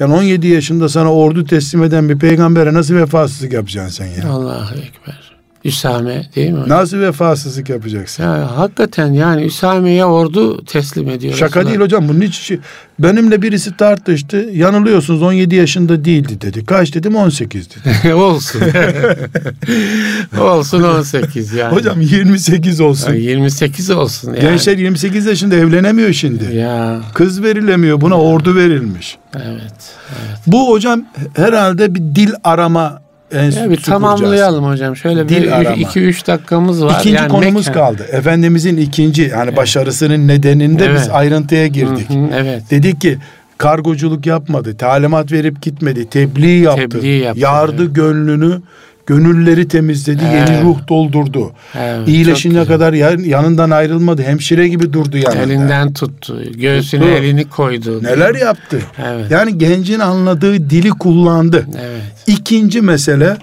[0.00, 4.30] Yani 17 yaşında sana ordu teslim eden bir peygambere nasıl vefasızlık yapacaksın sen ya?
[4.30, 5.27] Allahu Ekber.
[5.64, 6.68] Üsame değil mi?
[6.68, 8.22] Nasıl vefasızlık yapacaksın?
[8.22, 11.34] Ya, hakikaten yani Üsame'ye ordu teslim ediyor.
[11.34, 11.66] Şaka Resulullah.
[11.68, 12.58] değil hocam bunun hiç şey-
[12.98, 14.36] benimle birisi tartıştı.
[14.52, 16.64] Yanılıyorsunuz 17 yaşında değildi dedi.
[16.66, 18.14] Kaç dedim 18 dedi.
[18.14, 18.62] Olsun.
[20.40, 21.74] olsun 18 yani.
[21.74, 23.12] Hocam 28 olsun.
[23.12, 24.40] Ya 28 olsun yani.
[24.40, 26.54] Gençler 28 yaşında evlenemiyor şimdi.
[26.56, 28.00] Ya Kız verilemiyor.
[28.00, 29.18] Buna ordu verilmiş.
[29.34, 29.72] evet.
[30.08, 30.38] evet.
[30.46, 31.04] Bu hocam
[31.36, 33.84] herhalde bir dil arama enstitüsü Ya bir kuracağız.
[33.84, 34.96] tamamlayalım hocam.
[34.96, 35.76] Şöyle Dil bir arama.
[35.76, 36.96] 2-3 dakikamız var.
[37.00, 38.06] İkinci yani konumuz Mekke- kaldı.
[38.12, 41.10] Efendimizin ikinci yani başarısının nedeninde biz Evet.
[41.12, 42.10] ayrıntıya girdik.
[42.10, 42.62] Hı hı, evet.
[42.70, 43.18] Dedik ki
[43.58, 47.94] kargoculuk yapmadı, talimat verip gitmedi, tebliğ yaptı, Tebliğ yaptı, yardı evet.
[47.94, 48.60] gönlünü,
[49.08, 50.64] gönülleri temizledi, yeni Evet.
[50.64, 51.52] ruh doldurdu.
[52.52, 52.66] Çok güzel.
[52.66, 55.42] kadar yan- yanından ayrılmadı, hemşire gibi durdu yanında.
[55.42, 56.42] Elinden tuttu.
[56.54, 57.12] Göğsüne Tuttu.
[57.14, 58.02] elini koydu.
[58.02, 58.80] Neler yaptı?
[59.06, 59.30] Evet.
[59.30, 61.66] Yani gencin anladığı dili kullandı.
[61.80, 62.02] Evet.
[62.26, 63.36] İkinci mesele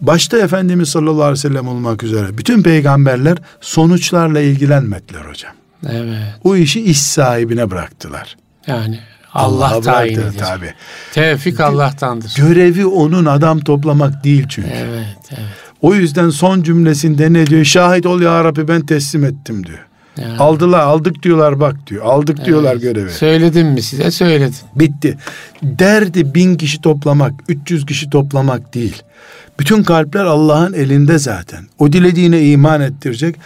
[0.00, 5.52] başta Efendimiz sallallahu aleyhi ve sellem olmak üzere bütün peygamberler sonuçlarla ilgilenmediler hocam.
[5.90, 6.18] Evet.
[6.44, 8.36] O işi iş sahibine bıraktılar.
[8.66, 8.98] Yani
[9.34, 10.32] Allah Allah'a tayin ediyor.
[10.38, 10.74] tabii.
[11.12, 12.34] Tevfik Allah'tandır.
[12.36, 14.68] Görevi onun adam toplamak değil çünkü.
[14.68, 15.40] Evet, evet.
[15.82, 17.64] O yüzden son cümlesinde ne diyor?
[17.64, 19.86] Şahit ol ya Rabbi ben teslim ettim diyor.
[20.16, 22.04] Yani, Aldılar aldık diyorlar bak diyor.
[22.04, 22.82] Aldık diyorlar evet.
[22.82, 23.10] görevi.
[23.10, 24.10] Söyledim mi size?
[24.10, 24.54] Söyledim.
[24.74, 25.16] Bitti.
[25.62, 29.02] Derdi bin kişi toplamak, 300 kişi toplamak değil.
[29.60, 31.64] Bütün kalpler Allah'ın elinde zaten.
[31.78, 33.36] O dilediğine iman ettirecek.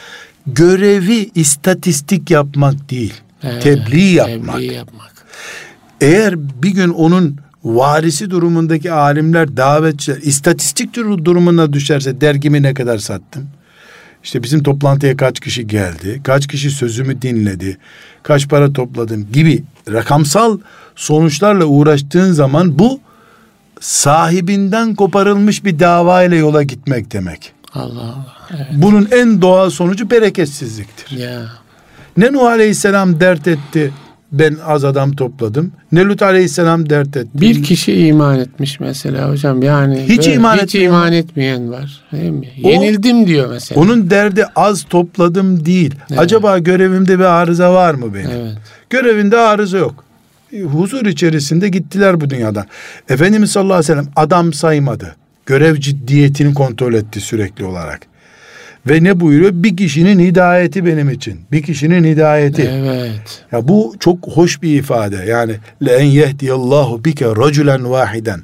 [0.47, 3.15] Görevi istatistik yapmak değil.
[3.43, 4.57] Evet, Tebliğ yapmak.
[4.57, 5.13] Tebliğ yapmak.
[6.05, 12.99] Eğer bir gün onun varisi durumundaki alimler, davetçiler istatistik dur- durumuna düşerse dergimi ne kadar
[12.99, 13.47] sattım?
[14.25, 17.79] İşte bizim toplantıya kaç kişi geldi, kaç kişi sözümü dinledi,
[18.23, 20.59] kaç para topladım gibi rakamsal
[20.97, 23.01] sonuçlarla uğraştığın zaman bu
[23.81, 27.53] sahibinden koparılmış bir dava ile yola gitmek demek.
[27.75, 28.27] Allah Allah.
[28.51, 28.67] Evet.
[28.73, 31.17] Bunun en doğal sonucu bereketsizliktir.
[31.17, 31.43] Ya.
[32.17, 33.93] Ne Nuh Aleyhisselam dert etti
[34.39, 35.73] ben az adam topladım.
[35.93, 37.29] Ne Lut Aleyhisselam dert etti.
[37.41, 40.05] Bir kişi iman etmiş mesela hocam yani.
[40.09, 42.01] Hiç böyle iman hiç etmeyen iman etmeyen var.
[42.13, 42.49] Değil mi?
[42.65, 43.81] O- Yenildim diyor mesela.
[43.81, 45.95] Onun derdi az topladım değil.
[46.11, 46.21] Evet.
[46.21, 48.31] Acaba görevimde bir arıza var mı benim?
[48.31, 48.53] Evet.
[48.91, 50.05] Görevinde arıza yok.
[50.53, 52.65] E, Huzur içerisinde gittiler bu dünyadan.
[53.09, 55.17] Efendimiz sallallahu aleyhi ve sellem adam saymadı.
[55.47, 58.01] Görev ciddiyetini kontrol etti sürekli olarak.
[58.89, 59.51] Ve ne buyuruyor?
[59.55, 61.41] Bir kişinin hidayeti benim için.
[61.53, 62.63] Bir kişinin hidayeti.
[62.75, 63.45] Evet.
[63.53, 65.17] Ya bu çok hoş bir ifade.
[65.29, 65.53] Yani
[65.87, 68.41] le en yehdiyallahu bike raculen vahiden.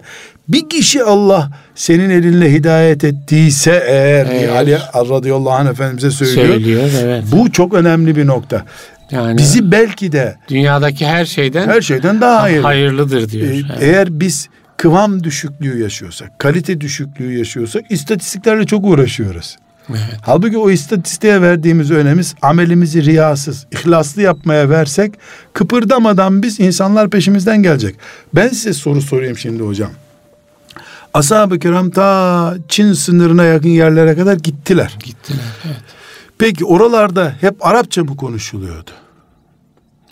[0.49, 4.51] Bir kişi Allah senin elinle hidayet ettiyse eğer Evet.
[4.51, 6.47] Ali radıyallahu anh efendimize söylüyor.
[6.49, 7.24] Söylüyor evet.
[7.32, 8.64] Bu çok önemli bir nokta.
[9.11, 12.62] Yani Bizi belki de dünyadaki her şeyden her şeyden daha hayırlı.
[12.66, 13.47] hayırlıdır diyor.
[13.51, 13.82] Ee, Evet.
[13.82, 19.57] Eğer biz kıvam düşüklüğü yaşıyorsak, kalite düşüklüğü yaşıyorsak istatistiklerle çok uğraşıyoruz.
[19.91, 20.20] Evet.
[20.22, 25.14] Halbuki o istatistiğe verdiğimiz önemiz amelimizi riyasız, ihlaslı yapmaya versek
[25.53, 27.97] kıpırdamadan biz insanlar peşimizden gelecek.
[28.34, 29.91] Ben size soru sorayım şimdi hocam.
[31.14, 34.97] Ashab-ı kiram ta Çin sınırına yakın yerlere kadar gittiler.
[35.05, 35.45] Gittiler.
[35.66, 35.76] Evet.
[36.38, 38.91] Peki oralarda hep Arapça mı konuşuluyordu?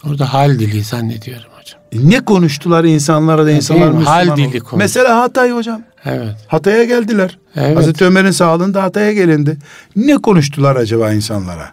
[0.04, 1.50] Orada hal dili zannediyorum
[1.92, 4.04] Ne konuştular insanlara da insanlar değil mi?
[4.04, 4.76] Hal Müslüman dili oldu.
[4.76, 5.82] Mesela Hatay hocam.
[6.04, 6.36] Evet.
[6.48, 7.38] Hatay'a geldiler.
[7.56, 7.76] Evet.
[7.76, 9.58] Hazreti Ömer'in sağlığında Hatay'a gelindi.
[9.96, 11.72] Ne konuştular acaba insanlara?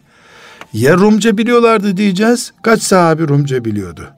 [0.74, 2.54] Ya Rumca biliyorlardı diyeceğiz.
[2.62, 4.10] Kaç sahabi Rumca biliyordu?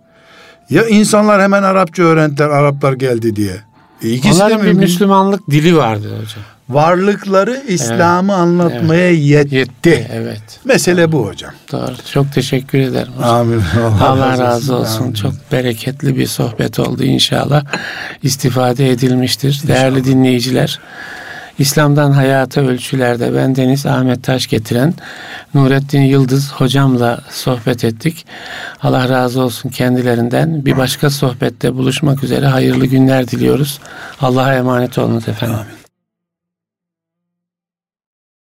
[0.70, 3.56] Ya insanlar hemen Arapça öğrendiler Araplar geldi diye.
[4.04, 4.74] E ikisi Onların de bir.
[4.74, 6.44] Müslümanlık dili vardı hocam.
[6.70, 9.56] Varlıkları İslam'ı anlatmaya yetti.
[9.56, 10.08] Yetti.
[10.14, 10.42] Evet.
[10.66, 11.52] Mesele bu hocam.
[11.72, 11.96] Doğru.
[12.14, 13.36] Çok teşekkür ederim hocam.
[13.36, 13.62] Amin.
[14.02, 15.02] Allah razı olsun.
[15.04, 15.14] Amin.
[15.14, 17.64] Çok bereketli bir sohbet oldu inşallah.
[18.24, 19.62] İstifade edilmiştir.
[19.68, 20.80] Değerli dinleyiciler.
[21.60, 24.94] İslam'dan hayata ölçülerde ben Deniz Ahmet Taş getiren
[25.54, 28.26] Nurettin Yıldız hocamla sohbet ettik.
[28.82, 30.66] Allah razı olsun kendilerinden.
[30.66, 33.80] Bir başka sohbette buluşmak üzere hayırlı günler diliyoruz.
[34.22, 35.56] Allah'a emanet olunuz efendim.
[35.56, 35.87] Amin.